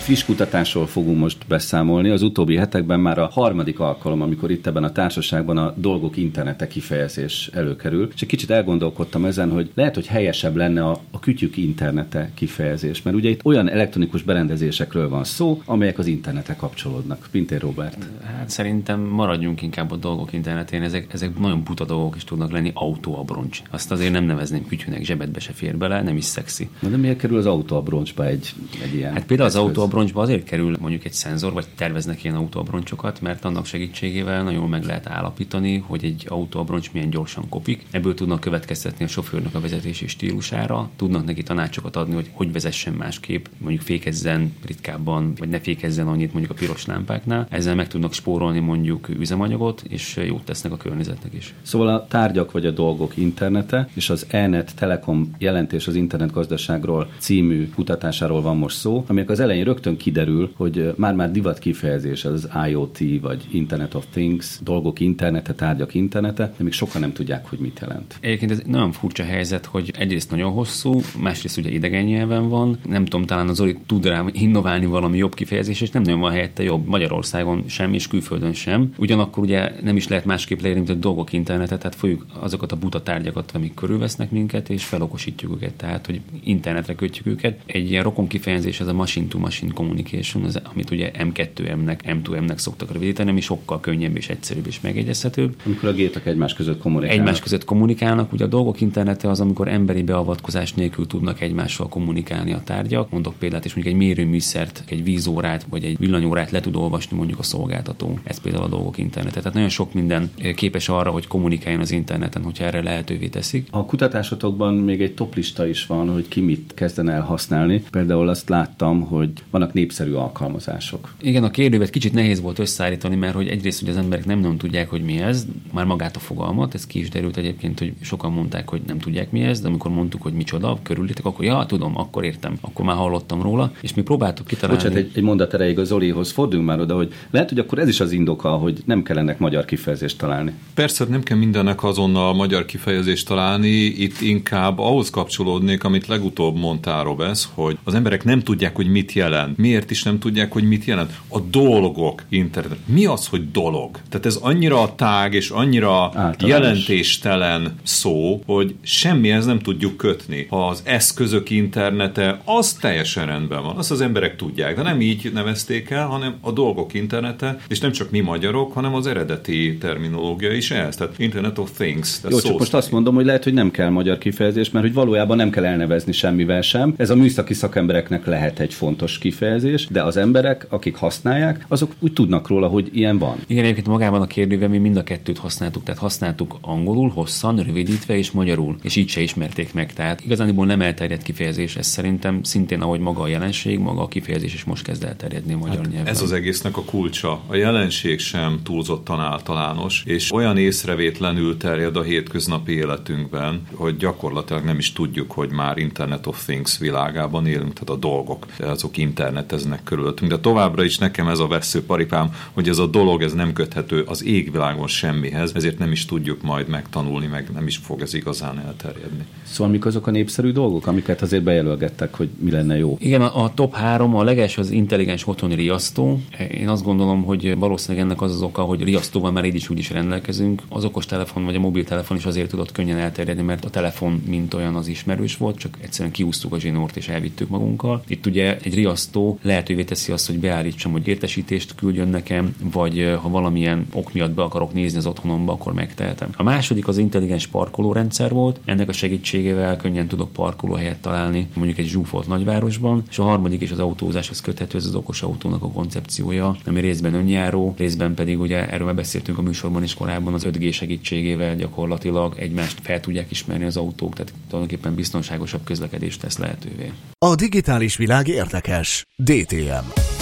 Friss 0.05 0.25
kutatásról 0.25 0.87
fogunk 0.87 1.19
most 1.19 1.47
beszámolni. 1.49 2.09
Az 2.09 2.23
utóbbi 2.23 2.57
hetekben 2.57 3.01
már 3.01 3.19
a 3.19 3.29
harmadik 3.33 3.81
alkalom, 3.81 4.23
amikor 4.23 4.51
itt 4.51 4.67
ebben 4.67 4.85
a 4.85 4.93
társaságban 4.93 5.57
a 5.57 5.75
dolgok 5.77 6.17
internete 6.17 6.67
kifejezés 6.67 7.51
előkerül. 7.53 8.11
És 8.15 8.23
egy 8.23 8.29
kicsit 8.29 8.51
elgondolkodtam 8.51 9.25
ezen, 9.25 9.51
hogy 9.51 9.71
lehet, 9.75 9.95
hogy 9.95 10.07
helyesebb 10.07 10.57
lenne 10.57 10.85
a, 10.85 11.01
a 11.11 11.19
kütyük 11.19 11.57
internete 11.57 12.31
kifejezés. 12.35 13.03
Mert 13.03 13.17
ugye 13.17 13.29
itt 13.29 13.45
olyan 13.45 13.71
elektronikus 13.71 14.23
berendezésekről 14.23 15.09
van 15.09 15.25
szó, 15.25 15.63
amelyek 15.65 15.99
az 15.99 16.07
internete 16.07 16.57
kapcsolódnak. 16.57 17.29
Pintér 17.31 17.61
Robert. 17.61 18.07
Hát 18.37 18.51
szerintem 18.51 19.01
maradjunk 19.01 19.63
inkább 19.63 19.91
a 19.91 19.97
dolgok 19.97 20.33
internetén, 20.33 20.83
ezek, 20.83 21.13
ezek 21.13 21.39
nagyon 21.39 21.63
buta 21.63 21.85
dolgok 21.85 22.17
is 22.17 22.25
tudnak 22.25 22.53
lenni, 22.53 22.71
autóabroncs. 22.75 23.63
Azt 23.71 23.91
azért 23.91 24.13
nem 24.13 24.25
nevezném 24.25 24.67
kütyűnek, 24.67 25.05
zsebedbe 25.05 25.41
se 25.41 25.53
fér 25.53 25.77
bele, 25.77 26.03
nem 26.03 26.17
is 26.17 26.25
szexi. 26.25 26.69
Na 26.79 26.89
de 26.89 26.97
miért 26.97 27.19
kerül 27.19 27.39
az 27.39 27.47
autó 27.47 27.77
a 27.77 27.83
broncsba 27.83 28.27
egy, 28.27 28.55
egy 28.83 28.95
ilyen 28.95 29.13
Hát 29.13 29.27
például 29.27 29.49
az 29.49 29.55
eszköz? 29.55 29.93
Autóabroncsba 29.95 30.23
azért 30.23 30.45
kerül 30.45 30.77
mondjuk 30.81 31.05
egy 31.05 31.13
szenzor, 31.13 31.53
vagy 31.53 31.67
terveznek 31.77 32.25
ilyen 32.25 32.37
autóabroncsokat, 32.37 33.21
mert 33.21 33.45
annak 33.45 33.67
segítségével 33.67 34.43
nagyon 34.43 34.69
meg 34.69 34.85
lehet 34.85 35.07
állapítani, 35.07 35.77
hogy 35.87 36.05
egy 36.05 36.27
autóabroncs 36.29 36.93
milyen 36.93 37.11
gyorsan 37.11 37.49
kopik. 37.49 37.87
Ebből 37.91 38.15
tudnak 38.15 38.41
következtetni 38.41 39.05
a 39.05 39.09
sofőrnek 39.09 39.55
a 39.55 39.61
vezetési 39.61 40.07
stílusára, 40.07 40.91
tudnak 40.97 41.25
neki 41.25 41.43
tanácsokat 41.43 41.97
adni, 41.97 42.15
hogy 42.15 42.31
hogy 42.33 42.53
vezessen 42.53 42.93
másképp, 42.93 43.45
mondjuk 43.59 43.83
fékezzen 43.83 44.55
ritkábban, 44.67 45.33
vagy 45.39 45.49
ne 45.49 45.61
fékezzen 45.61 46.07
annyit 46.07 46.33
mondjuk 46.33 46.53
a 46.53 46.59
piros 46.59 46.87
lámpáknál. 46.87 47.47
Ezzel 47.51 47.75
meg 47.75 47.89
tudnak 47.89 48.13
spórolni 48.13 48.61
mondjuk 48.61 49.09
üzemanyagot, 49.09 49.83
és 49.89 50.21
jót 50.27 50.45
tesznek 50.45 50.73
a 50.73 50.77
környezetnek 50.77 51.35
is. 51.35 51.55
Szóval 51.63 51.89
a 51.89 52.07
tárgyak 52.07 52.53
vagy 52.53 52.67
a 52.67 52.71
dolgok 52.71 53.17
internete, 53.17 53.89
és 53.95 54.11
az 54.11 54.27
ENET 54.29 54.75
Telekom 54.75 55.31
jelentés 55.39 55.87
az 55.87 55.95
internetgazdaságról 55.95 57.11
című 57.19 57.69
kutatásáról 57.69 58.43
van 58.43 58.57
most 58.57 58.77
szó, 58.77 59.05
aminek 59.07 59.31
az 59.31 59.41
elején 59.41 59.65
rögtön 59.65 59.84
kiderül, 59.97 60.53
hogy 60.57 60.95
már-már 60.97 61.31
divat 61.31 61.59
kifejezés 61.59 62.25
az 62.25 62.49
IoT 62.69 62.99
vagy 63.21 63.45
Internet 63.51 63.95
of 63.95 64.05
Things, 64.11 64.59
dolgok 64.63 65.01
internete, 65.01 65.55
tárgyak 65.55 65.95
internete, 65.95 66.53
de 66.57 66.65
még 66.65 66.73
sokan 66.73 67.01
nem 67.01 67.13
tudják, 67.13 67.49
hogy 67.49 67.59
mit 67.59 67.79
jelent. 67.81 68.17
Egyébként 68.21 68.51
ez 68.51 68.63
nagyon 68.67 68.93
furcsa 68.93 69.25
helyzet, 69.25 69.67
hogy 69.67 69.91
egyrészt 69.99 70.31
nagyon 70.31 70.53
hosszú, 70.53 71.01
másrészt 71.21 71.57
ugye 71.57 71.71
idegen 71.71 72.05
nyelven 72.05 72.49
van. 72.49 72.79
Nem 72.89 73.05
tudom, 73.05 73.27
talán 73.27 73.49
az 73.49 73.57
Zoli 73.57 73.77
tud 73.87 74.07
rá 74.07 74.25
innoválni 74.33 74.87
valami 74.87 75.17
jobb 75.17 75.35
kifejezés, 75.35 75.81
és 75.81 75.91
nem 75.91 76.03
nagyon 76.03 76.21
van 76.21 76.33
helyette 76.33 76.63
jobb 76.63 76.87
Magyarországon 76.87 77.65
sem, 77.67 77.95
és 77.95 78.09
külföldön 78.09 78.53
sem. 78.53 78.93
Ugyanakkor 78.97 79.43
ugye 79.43 79.73
nem 79.83 79.97
is 79.97 80.09
lehet 80.09 80.25
másképp 80.25 80.61
leírni, 80.61 80.81
mint 80.81 80.97
a 80.97 81.01
dolgok 81.01 81.33
internetet, 81.33 81.79
tehát 81.79 81.95
folyjuk 81.95 82.27
azokat 82.41 82.73
a 82.73 82.77
buta 82.77 83.03
tárgyakat, 83.03 83.51
amik 83.55 83.75
körülvesznek 83.75 84.31
minket, 84.31 84.71
és 84.71 84.85
felokosítjuk 84.85 85.53
őket, 85.55 85.75
tehát 85.75 86.07
hogy 86.07 86.21
internetre 86.45 86.95
kötjük 86.95 87.27
őket. 87.27 87.61
Egy 87.67 87.91
ilyen 87.91 88.03
rokon 88.03 88.27
kifejezés 88.27 88.81
ez 88.81 88.87
a 88.87 88.93
machine-to-machine 88.93 89.73
communication, 89.75 90.45
az, 90.45 90.61
amit 90.73 90.91
ugye 90.91 91.11
M2M-nek, 91.19 91.99
M2M-nek 92.07 92.57
szoktak 92.57 92.93
rövidíteni, 92.93 93.31
ami 93.31 93.41
sokkal 93.41 93.81
könnyebb 93.81 94.17
és 94.17 94.29
egyszerűbb 94.29 94.67
és 94.67 94.81
megegyezhetőbb. 94.81 95.57
Amikor 95.65 95.89
a 95.89 95.93
gépek 95.93 96.27
egymás 96.27 96.55
között 96.55 96.79
kommunikálnak. 96.81 97.21
Egymás 97.21 97.41
között 97.41 97.65
kommunikálnak, 97.65 98.33
ugye 98.33 98.45
a 98.45 98.49
dolgok 98.49 98.81
internete 98.81 99.31
az, 99.31 99.41
amikor 99.41 99.69
emberi 99.69 100.03
beavatkozás 100.03 100.73
nélkül 100.73 101.07
tudnak 101.07 101.41
egymással 101.41 101.89
kommunikálni 101.89 102.53
a 102.53 102.63
tárgyak. 102.65 103.11
Mondok 103.11 103.35
példát, 103.39 103.65
és 103.65 103.75
mondjuk 103.75 103.95
egy 103.95 104.01
mérőműszert, 104.07 104.83
egy 104.87 105.05
vízórát 105.05 105.67
vagy 105.71 105.85
egy 105.85 105.99
villanyórát 105.99 106.51
le 106.51 106.61
tud 106.61 106.77
olvasni 106.77 107.17
mondjuk 107.17 107.39
a 107.39 107.43
szolgáltató. 107.43 108.19
Ez 108.25 108.41
például 108.41 108.65
a 108.65 108.69
dolgok 108.69 108.99
internete. 108.99 109.39
Tehát 109.39 109.55
nagyon 109.55 109.69
sok 109.69 109.95
minden 109.95 110.31
képes 110.55 110.89
arra, 110.89 111.11
hogy 111.11 111.27
kommunikáljon 111.27 111.81
az 111.81 111.91
interneten, 111.91 112.43
hogyha 112.43 112.65
erre 112.65 112.83
lehetővé 112.83 113.29
teszik. 113.29 113.69
A 113.71 113.85
kutatásotokban 113.85 114.75
még 114.75 115.03
egy 115.03 115.15
toplista 115.15 115.67
is 115.67 115.87
van, 115.87 116.13
hogy 116.13 116.29
ki 116.29 116.41
mit 116.41 116.73
kezdene 116.75 117.13
el 117.13 117.23
használni. 117.23 117.83
Például 117.91 118.29
azt 118.29 118.49
láttam, 118.49 119.01
hogy 119.01 119.31
vannak 119.65 119.73
népszerű 119.73 120.13
alkalmazások. 120.13 121.15
Igen, 121.21 121.45
a 121.45 121.51
kérdővet 121.51 121.91
kicsit 121.91 122.13
nehéz 122.13 122.41
volt 122.41 122.59
összeállítani, 122.59 123.17
mert 123.17 123.35
hogy 123.35 123.49
egyrészt, 123.49 123.81
hogy 123.81 123.89
az 123.89 123.97
emberek 123.97 124.27
nem 124.27 124.39
nagyon 124.39 124.59
tudják, 124.59 124.91
hogy 124.91 125.03
mi 125.03 125.19
ez, 125.19 125.47
már 125.73 125.85
magát 125.85 126.17
a 126.17 126.19
fogalmat, 126.19 126.75
ez 126.75 126.87
ki 126.87 126.99
is 126.99 127.09
derült 127.09 127.37
egyébként, 127.37 127.79
hogy 127.79 127.93
sokan 128.01 128.33
mondták, 128.33 128.69
hogy 128.69 128.81
nem 128.87 128.99
tudják 128.99 129.31
mi 129.31 129.41
ez, 129.41 129.61
de 129.61 129.69
amikor 129.69 129.91
mondtuk, 129.91 130.23
hogy 130.23 130.33
micsoda, 130.33 130.79
körülítek, 130.83 131.25
akkor 131.25 131.45
ja, 131.45 131.65
tudom, 131.67 131.97
akkor 131.97 132.25
értem, 132.25 132.57
akkor 132.61 132.85
már 132.85 132.97
hallottam 132.97 133.43
róla, 133.43 133.73
és 133.81 133.95
mi 133.95 134.03
próbáltuk 134.03 134.47
kitalálni. 134.47 134.83
Bocsánat, 134.83 134.99
egy, 134.99 135.11
egy 135.15 135.23
mondat 135.23 135.55
erejéig 135.55 135.79
a 135.79 135.85
Zolihoz 135.85 136.31
forduljunk 136.31 136.69
már 136.69 136.81
oda, 136.81 136.95
hogy 136.95 137.13
lehet, 137.31 137.49
hogy 137.49 137.59
akkor 137.59 137.79
ez 137.79 137.89
is 137.89 138.01
az 138.01 138.13
indoka, 138.13 138.49
hogy 138.49 138.83
nem 138.85 139.03
kellene 139.03 139.37
magyar 139.39 139.65
kifejezést 139.65 140.19
találni. 140.19 140.53
Persze, 140.75 141.05
nem 141.05 141.23
kell 141.23 141.39
mindennek 141.39 141.85
azonnal 141.85 142.35
magyar 142.35 142.65
kifejezést 142.65 143.27
találni, 143.27 143.69
itt 143.69 144.21
inkább 144.21 144.79
ahhoz 144.79 145.11
kapcsolódnék, 145.11 145.85
amit 145.85 146.07
legutóbb 146.07 146.57
mondtál, 146.57 147.05
Robesz, 147.05 147.49
hogy 147.55 147.79
az 147.85 147.95
emberek 147.95 148.25
nem 148.25 148.41
tudják, 148.41 148.77
hogy 148.77 148.91
mit 148.91 149.13
jelent. 149.13 149.54
Miért 149.57 149.91
is 149.91 150.03
nem 150.03 150.19
tudják, 150.19 150.53
hogy 150.53 150.65
mit 150.69 150.85
jelent? 150.85 151.21
A 151.29 151.41
dolgok 151.41 152.23
internet. 152.29 152.79
Mi 152.87 153.07
az, 153.07 153.27
hogy 153.27 153.51
dolog? 153.51 153.99
Tehát 154.09 154.27
ez 154.27 154.37
annyira 154.37 154.95
tág 154.95 155.35
és 155.35 155.51
annyira 155.51 156.03
Általános. 156.03 156.49
jelentéstelen 156.49 157.75
szó, 157.83 158.43
hogy 158.47 158.75
semmihez 158.83 159.47
nem 159.47 159.59
tudjuk 159.59 159.97
kötni. 159.97 160.47
Ha 160.51 160.69
az 160.69 160.83
eszközök 160.85 161.51
internete, 161.51 162.41
az 162.45 162.73
teljesen 162.73 163.27
rendben 163.27 163.63
van. 163.63 163.77
Azt 163.77 163.91
az 163.91 164.01
emberek 164.01 164.37
tudják, 164.37 164.77
de 164.77 164.83
nem 164.83 165.01
így 165.01 165.31
nevezték 165.35 165.91
el, 165.91 166.07
hanem 166.07 166.35
a 166.41 166.53
dolgok 166.53 166.95
internete, 166.95 167.59
és 167.69 167.81
nem 167.81 167.93
csak 167.93 168.11
mi 168.11 168.21
magyarok, 168.21 168.73
hanem 168.73 168.95
az 168.95 169.07
eredeti 169.07 169.77
terminológia 169.79 170.53
is 170.53 170.71
ez. 170.71 170.97
Tehát 170.97 171.19
Internet 171.19 171.59
of 171.59 171.71
Things. 171.71 172.19
Jó, 172.29 172.41
csak 172.41 172.59
most 172.59 172.75
azt 172.75 172.91
mondom, 172.91 173.15
hogy 173.15 173.25
lehet, 173.25 173.45
hogy 173.45 173.55
nem 173.55 173.71
kell 173.71 173.89
magyar 173.89 174.19
kifejezés, 174.19 174.71
mert 174.71 174.85
hogy 174.85 174.95
valójában 174.95 175.37
nem 175.37 175.51
kell 175.51 175.65
elnevezni 175.65 176.13
semmivel 176.13 176.61
sem. 176.61 176.95
Ez 176.97 177.11
a 177.11 177.17
műszaki 177.17 177.55
szakembereknek 177.55 178.27
lehet 178.27 178.61
egy 178.61 178.75
fontos 178.75 179.19
kifejezés, 179.19 179.43
de 179.91 180.03
az 180.03 180.17
emberek, 180.17 180.67
akik 180.69 180.97
használják, 180.97 181.65
azok 181.69 181.93
úgy 181.99 182.13
tudnak 182.13 182.49
róla, 182.49 182.69
hogy 182.69 182.91
ilyen 182.93 183.19
van. 183.19 183.37
Igen, 183.47 183.65
egyébként 183.65 183.87
magában 183.87 184.23
a 184.23 184.27
kérdőben 184.27 184.71
mi 184.71 184.79
mind 184.79 184.97
a 184.97 185.03
kettőt 185.03 185.39
használtuk, 185.39 185.83
tehát 185.83 186.01
használtuk 186.01 186.57
angolul, 186.61 187.09
hosszan, 187.09 187.57
rövidítve 187.57 188.17
és 188.17 188.31
magyarul, 188.31 188.77
és 188.83 188.97
így 188.97 189.09
se 189.09 189.21
ismerték 189.21 189.75
meg. 189.75 189.93
Tehát 189.93 190.25
igazániból 190.25 190.67
nem 190.67 190.81
elterjedt 190.81 191.23
kifejezés, 191.23 191.77
ez 191.77 191.87
szerintem 191.87 192.43
szintén, 192.43 192.81
ahogy 192.81 193.01
maga 193.01 193.23
a 193.23 193.29
jelenség, 193.29 193.79
maga 193.79 194.03
a 194.03 194.09
kifejezés 194.09 194.55
is 194.55 194.65
most 194.65 194.85
kezd 194.85 195.05
elterjedni 195.05 195.53
a 195.53 195.57
magyar 195.57 195.77
hát 195.77 195.91
nyelven. 195.91 196.07
Ez 196.07 196.23
az 196.23 196.33
egésznek 196.33 196.77
a 196.77 196.83
kulcsa. 196.83 197.41
A 197.47 197.55
jelenség 197.55 198.19
sem 198.19 198.61
túlzottan 198.63 199.21
általános, 199.21 200.03
és 200.07 200.33
olyan 200.33 200.57
észrevétlenül 200.57 201.57
terjed 201.57 201.97
a 201.97 202.03
hétköznapi 202.03 202.73
életünkben, 202.73 203.63
hogy 203.75 203.97
gyakorlatilag 203.97 204.65
nem 204.65 204.79
is 204.79 204.93
tudjuk, 204.93 205.33
hogy 205.33 205.51
már 205.51 205.79
Internet 205.79 206.27
of 206.27 206.45
Things 206.45 206.79
világában 206.79 207.47
élünk, 207.47 207.73
tehát 207.73 207.89
a 207.89 207.97
dolgok, 207.97 208.47
azok 208.59 208.97
interneteznek 209.35 209.83
körülöttünk. 209.85 210.31
De 210.31 210.39
továbbra 210.39 210.85
is 210.85 210.99
nekem 210.99 211.29
ez 211.29 211.39
a 211.39 211.47
veszőparipám, 211.47 212.31
hogy 212.53 212.69
ez 212.69 212.79
a 212.79 212.87
dolog 212.87 213.23
ez 213.23 213.33
nem 213.33 213.53
köthető 213.53 214.03
az 214.07 214.25
égvilágon 214.25 214.87
semmihez, 214.87 215.53
ezért 215.55 215.79
nem 215.79 215.93
is 215.93 216.05
tudjuk 216.05 216.43
majd 216.43 216.69
megtanulni, 216.69 217.27
meg 217.27 217.49
nem 217.55 217.67
is 217.67 217.77
fog 217.77 218.01
ez 218.01 218.15
igazán 218.15 218.59
elterjedni. 218.67 219.25
Szóval 219.43 219.73
mik 219.73 219.87
azok 219.87 220.07
a 220.07 220.11
népszerű 220.11 220.53
dolgok, 220.53 220.87
amiket 220.87 221.23
azért 221.23 221.43
bejelölgettek, 221.43 222.15
hogy 222.15 222.29
mi 222.39 222.51
lenne 222.51 222.77
jó? 222.77 222.97
Igen, 223.01 223.23
a, 223.23 223.45
a 223.45 223.55
top 223.55 223.75
három, 223.75 224.17
a 224.17 224.23
leges 224.23 224.59
az 224.59 224.71
intelligens 224.71 225.27
otthoni 225.27 225.55
riasztó. 225.55 226.21
Én 226.51 226.69
azt 226.69 226.85
gondolom, 226.85 227.23
hogy 227.23 227.59
valószínűleg 227.59 228.07
ennek 228.07 228.23
az 228.23 228.31
az 228.31 228.43
oka, 228.43 228.63
hogy 228.63 228.83
riasztóval 228.83 229.33
már 229.33 229.45
így 229.45 229.55
is 229.55 229.71
úgy 229.71 229.79
is 229.79 229.91
rendelkezünk. 229.91 230.63
Az 230.69 230.85
okos 230.85 231.07
telefon 231.07 231.45
vagy 231.45 231.55
a 231.55 231.61
mobiltelefon 231.61 232.17
is 232.17 232.25
azért 232.25 232.49
tudott 232.49 232.73
könnyen 232.73 232.99
elterjedni, 232.99 233.43
mert 233.43 233.65
a 233.65 233.71
telefon 233.71 234.23
mint 234.27 234.55
olyan 234.55 234.75
az 234.75 234.89
ismerős 234.89 235.37
volt, 235.37 235.59
csak 235.59 235.79
egyszerűen 235.81 236.13
kiúztuk 236.13 236.53
a 236.53 236.59
zsinort 236.59 236.97
és 236.97 237.09
elvittük 237.09 237.49
magunkkal. 237.49 238.03
Itt 238.07 238.27
ugye 238.27 238.57
egy 238.63 238.75
riasztó 239.15 239.39
lehetővé 239.43 239.85
teszi 239.85 240.13
azt, 240.13 240.27
hogy 240.27 240.39
beállítsam, 240.39 240.93
hogy 240.93 241.09
értesítést 241.09 241.75
küldjön 241.75 242.09
nekem, 242.09 242.55
vagy 242.73 243.17
ha 243.23 243.29
valamilyen 243.29 243.87
ok 243.93 244.13
miatt 244.13 244.31
be 244.31 244.43
akarok 244.43 244.73
nézni 244.73 244.99
az 244.99 245.07
otthonomba, 245.07 245.53
akkor 245.53 245.73
megtehetem. 245.73 246.31
A 246.37 246.43
második 246.43 246.89
az 246.89 246.99
intelligens 246.99 247.47
parkolórendszer 247.47 248.33
volt, 248.33 248.61
ennek 248.65 248.89
a 248.89 248.93
segítségével 248.93 249.77
könnyen 249.77 250.07
tudok 250.07 250.33
parkolóhelyet 250.33 251.01
találni, 251.01 251.49
mondjuk 251.55 251.79
egy 251.79 251.87
zsúfolt 251.87 252.27
nagyvárosban, 252.27 253.03
és 253.11 253.19
a 253.19 253.23
harmadik 253.23 253.61
is 253.61 253.71
az 253.71 253.79
autózáshoz 253.79 254.41
köthető, 254.41 254.79
ez 254.79 254.87
az 254.87 254.95
okos 254.95 255.23
autónak 255.23 255.63
a 255.63 255.71
koncepciója, 255.71 256.57
ami 256.67 256.81
részben 256.81 257.15
önjáró, 257.15 257.75
részben 257.79 258.15
pedig 258.15 258.41
ugye 258.41 258.69
erről 258.71 258.87
már 258.87 258.95
beszéltünk 258.95 259.39
a 259.39 259.43
műsorban 259.43 259.83
is 259.83 259.95
korábban, 259.95 260.35
az 260.35 260.47
5G 260.49 260.73
segítségével 260.73 261.57
gyakorlatilag 261.57 262.35
egymást 262.39 262.79
fel 262.83 263.01
tudják 263.01 263.31
ismerni 263.31 263.65
az 263.65 263.77
autók, 263.77 264.15
tehát 264.15 264.33
tulajdonképpen 264.49 264.95
biztonságosabb 264.95 265.65
közlekedést 265.65 266.21
tesz 266.21 266.39
lehetővé. 266.39 266.93
A 267.19 267.35
digitális 267.35 267.97
világ 267.97 268.29
érdekes. 268.29 269.04
DTM. 269.21 270.14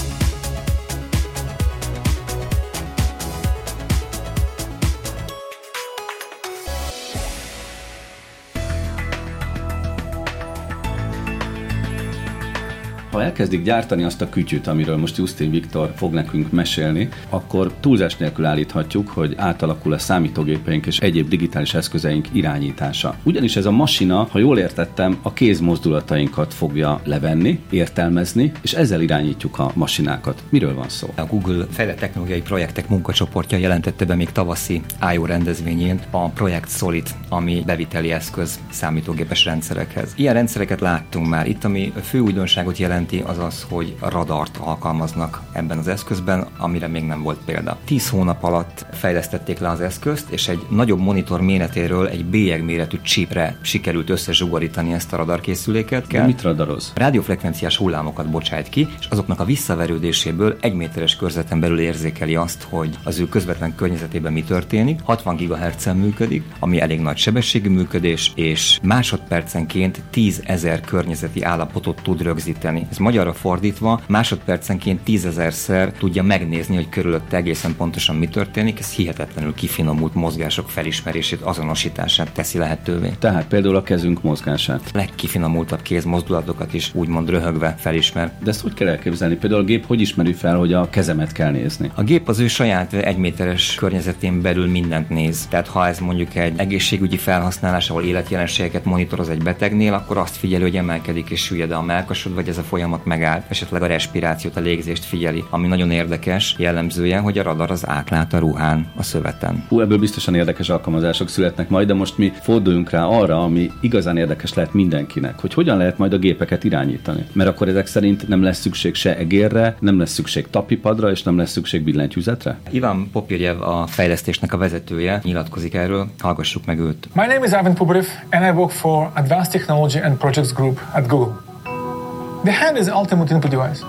Ha 13.12 13.22
elkezdik 13.22 13.62
gyártani 13.62 14.02
azt 14.02 14.20
a 14.20 14.28
kütyüt, 14.28 14.66
amiről 14.66 14.96
most 14.96 15.16
Justin 15.16 15.50
Viktor 15.50 15.92
fog 15.96 16.12
nekünk 16.12 16.52
mesélni, 16.52 17.08
akkor 17.30 17.72
túlzás 17.80 18.16
nélkül 18.16 18.44
állíthatjuk, 18.44 19.08
hogy 19.08 19.34
átalakul 19.36 19.92
a 19.92 19.98
számítógépeink 19.98 20.86
és 20.86 20.98
egyéb 20.98 21.28
digitális 21.28 21.74
eszközeink 21.74 22.28
irányítása. 22.32 23.14
Ugyanis 23.22 23.56
ez 23.56 23.66
a 23.66 23.70
masina, 23.70 24.28
ha 24.30 24.38
jól 24.38 24.58
értettem, 24.58 25.18
a 25.22 25.32
kézmozdulatainkat 25.32 26.54
fogja 26.54 27.00
levenni, 27.04 27.60
értelmezni, 27.70 28.52
és 28.62 28.72
ezzel 28.72 29.00
irányítjuk 29.00 29.58
a 29.58 29.70
masinákat. 29.74 30.42
Miről 30.48 30.74
van 30.74 30.88
szó? 30.88 31.08
A 31.16 31.26
Google 31.26 31.66
fejlett 31.70 31.98
technológiai 31.98 32.42
projektek 32.42 32.88
munkacsoportja 32.88 33.58
jelentette 33.58 34.04
be 34.04 34.14
még 34.14 34.30
tavaszi 34.30 34.82
I.O. 35.14 35.26
rendezvényén 35.26 36.00
a 36.10 36.28
projekt 36.28 36.70
Solid, 36.70 37.08
ami 37.28 37.62
beviteli 37.66 38.12
eszköz 38.12 38.60
számítógépes 38.70 39.44
rendszerekhez. 39.44 40.12
Ilyen 40.16 40.34
rendszereket 40.34 40.80
láttunk 40.80 41.28
már. 41.28 41.48
Itt, 41.48 41.64
ami 41.64 41.92
fő 42.02 42.18
újdonságot 42.18 42.78
jelent, 42.78 43.00
jelenti, 43.10 43.40
az 43.40 43.44
az, 43.46 43.66
hogy 43.68 43.96
radart 44.00 44.56
alkalmaznak 44.56 45.42
ebben 45.52 45.78
az 45.78 45.88
eszközben, 45.88 46.46
amire 46.58 46.86
még 46.86 47.04
nem 47.04 47.22
volt 47.22 47.38
példa. 47.44 47.78
Tíz 47.84 48.08
hónap 48.08 48.42
alatt 48.44 48.86
fejlesztették 48.92 49.58
le 49.58 49.68
az 49.68 49.80
eszközt, 49.80 50.30
és 50.30 50.48
egy 50.48 50.66
nagyobb 50.68 50.98
monitor 50.98 51.40
méretéről 51.40 52.08
egy 52.08 52.24
bélyeg 52.24 52.64
méretű 52.64 52.98
csípre 53.02 53.56
sikerült 53.60 54.10
összezsugorítani 54.10 54.92
ezt 54.92 55.12
a 55.12 55.16
radarkészüléket. 55.16 56.06
De 56.06 56.24
mit 56.24 56.42
radaroz? 56.42 56.92
Rádiófrekvenciás 56.94 57.76
hullámokat 57.76 58.30
bocsájt 58.30 58.68
ki, 58.68 58.88
és 58.98 59.06
azoknak 59.06 59.40
a 59.40 59.44
visszaverődéséből 59.44 60.56
egy 60.60 60.74
méteres 60.74 61.16
körzeten 61.16 61.60
belül 61.60 61.80
érzékeli 61.80 62.34
azt, 62.34 62.66
hogy 62.68 62.98
az 63.04 63.18
ő 63.18 63.28
közvetlen 63.28 63.74
környezetében 63.74 64.32
mi 64.32 64.42
történik. 64.42 65.00
60 65.02 65.36
GHz-en 65.36 65.96
működik, 65.96 66.42
ami 66.58 66.80
elég 66.80 67.00
nagy 67.00 67.16
sebességű 67.16 67.68
működés, 67.68 68.32
és 68.34 68.78
másodpercenként 68.82 70.02
10 70.10 70.42
ezer 70.44 70.80
környezeti 70.80 71.42
állapotot 71.42 72.02
tud 72.02 72.22
rögzíteni. 72.22 72.86
Ez 72.92 72.98
magyarra 72.98 73.32
fordítva, 73.32 74.00
másodpercenként 74.08 75.00
10 75.00 75.24
ezerszer 75.24 75.92
tudja 75.92 76.22
megnézni, 76.22 76.74
hogy 76.74 76.88
körülötte 76.88 77.36
egészen 77.36 77.76
pontosan 77.76 78.16
mi 78.16 78.28
történik. 78.28 78.78
Ez 78.78 78.92
hihetetlenül 78.92 79.54
kifinomult 79.54 80.14
mozgások 80.14 80.70
felismerését, 80.70 81.40
azonosítását 81.40 82.32
teszi 82.32 82.58
lehetővé. 82.58 83.12
Tehát 83.18 83.46
például 83.46 83.76
a 83.76 83.82
kezünk 83.82 84.22
mozgását. 84.22 84.90
Legkifinomultabb 84.92 85.82
kézmozdulatokat 85.82 86.74
is 86.74 86.90
úgymond 86.94 87.30
röhögve 87.30 87.74
felismer. 87.78 88.32
De 88.42 88.50
ezt 88.50 88.60
hogy 88.60 88.74
kell 88.74 88.88
elképzelni? 88.88 89.34
Például 89.34 89.60
a 89.60 89.64
gép 89.64 89.86
hogy 89.86 90.00
ismeri 90.00 90.32
fel, 90.32 90.56
hogy 90.56 90.72
a 90.72 90.90
kezemet 90.90 91.32
kell 91.32 91.50
nézni? 91.50 91.90
A 91.94 92.02
gép 92.02 92.28
az 92.28 92.38
ő 92.38 92.48
saját 92.48 92.92
egyméteres 92.92 93.74
környezetén 93.74 94.42
belül 94.42 94.66
mindent 94.66 95.08
néz. 95.08 95.46
Tehát 95.46 95.68
ha 95.68 95.86
ez 95.86 95.98
mondjuk 95.98 96.34
egy 96.34 96.58
egészségügyi 96.58 97.16
felhasználás, 97.16 97.90
ahol 97.90 98.02
életjelenségeket 98.02 98.84
monitoroz 98.84 99.28
egy 99.28 99.42
betegnél, 99.42 99.92
akkor 99.92 100.16
azt 100.16 100.36
figyeli, 100.36 100.62
hogy 100.62 100.76
emelkedik 100.76 101.30
és 101.30 101.40
süllyed 101.40 101.70
a 101.70 101.82
melkasod, 101.82 102.34
vagy 102.34 102.48
ez 102.48 102.58
a 102.58 102.62
folyamat 102.62 102.80
megáll. 103.04 103.44
Esetleg 103.48 103.82
a 103.82 103.86
respirációt, 103.86 104.56
a 104.56 104.60
légzést 104.60 105.04
figyeli. 105.04 105.44
Ami 105.50 105.66
nagyon 105.66 105.90
érdekes 105.90 106.54
jellemzője, 106.58 107.18
hogy 107.18 107.38
a 107.38 107.42
radar 107.42 107.70
az 107.70 107.88
átlát 107.88 108.32
a 108.32 108.38
ruhán, 108.38 108.92
a 108.96 109.02
szöveten. 109.02 109.64
Hú, 109.68 109.80
ebből 109.80 109.98
biztosan 109.98 110.34
érdekes 110.34 110.68
alkalmazások 110.68 111.28
születnek 111.28 111.68
majd, 111.68 111.86
de 111.86 111.94
most 111.94 112.18
mi 112.18 112.32
forduljunk 112.40 112.90
rá 112.90 113.04
arra, 113.04 113.42
ami 113.42 113.70
igazán 113.80 114.16
érdekes 114.16 114.54
lehet 114.54 114.72
mindenkinek, 114.72 115.40
hogy 115.40 115.54
hogyan 115.54 115.76
lehet 115.76 115.98
majd 115.98 116.12
a 116.12 116.18
gépeket 116.18 116.64
irányítani. 116.64 117.26
Mert 117.32 117.48
akkor 117.48 117.68
ezek 117.68 117.86
szerint 117.86 118.28
nem 118.28 118.42
lesz 118.42 118.58
szükség 118.60 118.94
se 118.94 119.16
egérre, 119.16 119.76
nem 119.80 119.98
lesz 119.98 120.12
szükség 120.12 120.46
tapipadra, 120.50 121.10
és 121.10 121.22
nem 121.22 121.36
lesz 121.36 121.50
szükség 121.50 121.82
billentyűzetre? 121.82 122.58
Ivan 122.70 123.08
Popirjev 123.12 123.62
a 123.62 123.86
fejlesztésnek 123.86 124.52
a 124.52 124.56
vezetője 124.56 125.20
nyilatkozik 125.22 125.74
erről, 125.74 126.10
hallgassuk 126.18 126.66
meg 126.66 126.78
őt. 126.78 127.08
My 127.14 127.26
name 127.26 127.44
is 127.44 127.50
Ivan 127.50 127.74
Popirjev 127.74 128.06
and 128.30 128.44
I 128.44 128.50
work 128.58 128.70
for 128.70 129.10
Advanced 129.14 129.52
Technology 129.52 129.98
and 129.98 130.16
Projects 130.16 130.52
Group 130.52 130.80
at 130.94 131.06
Google. 131.06 131.51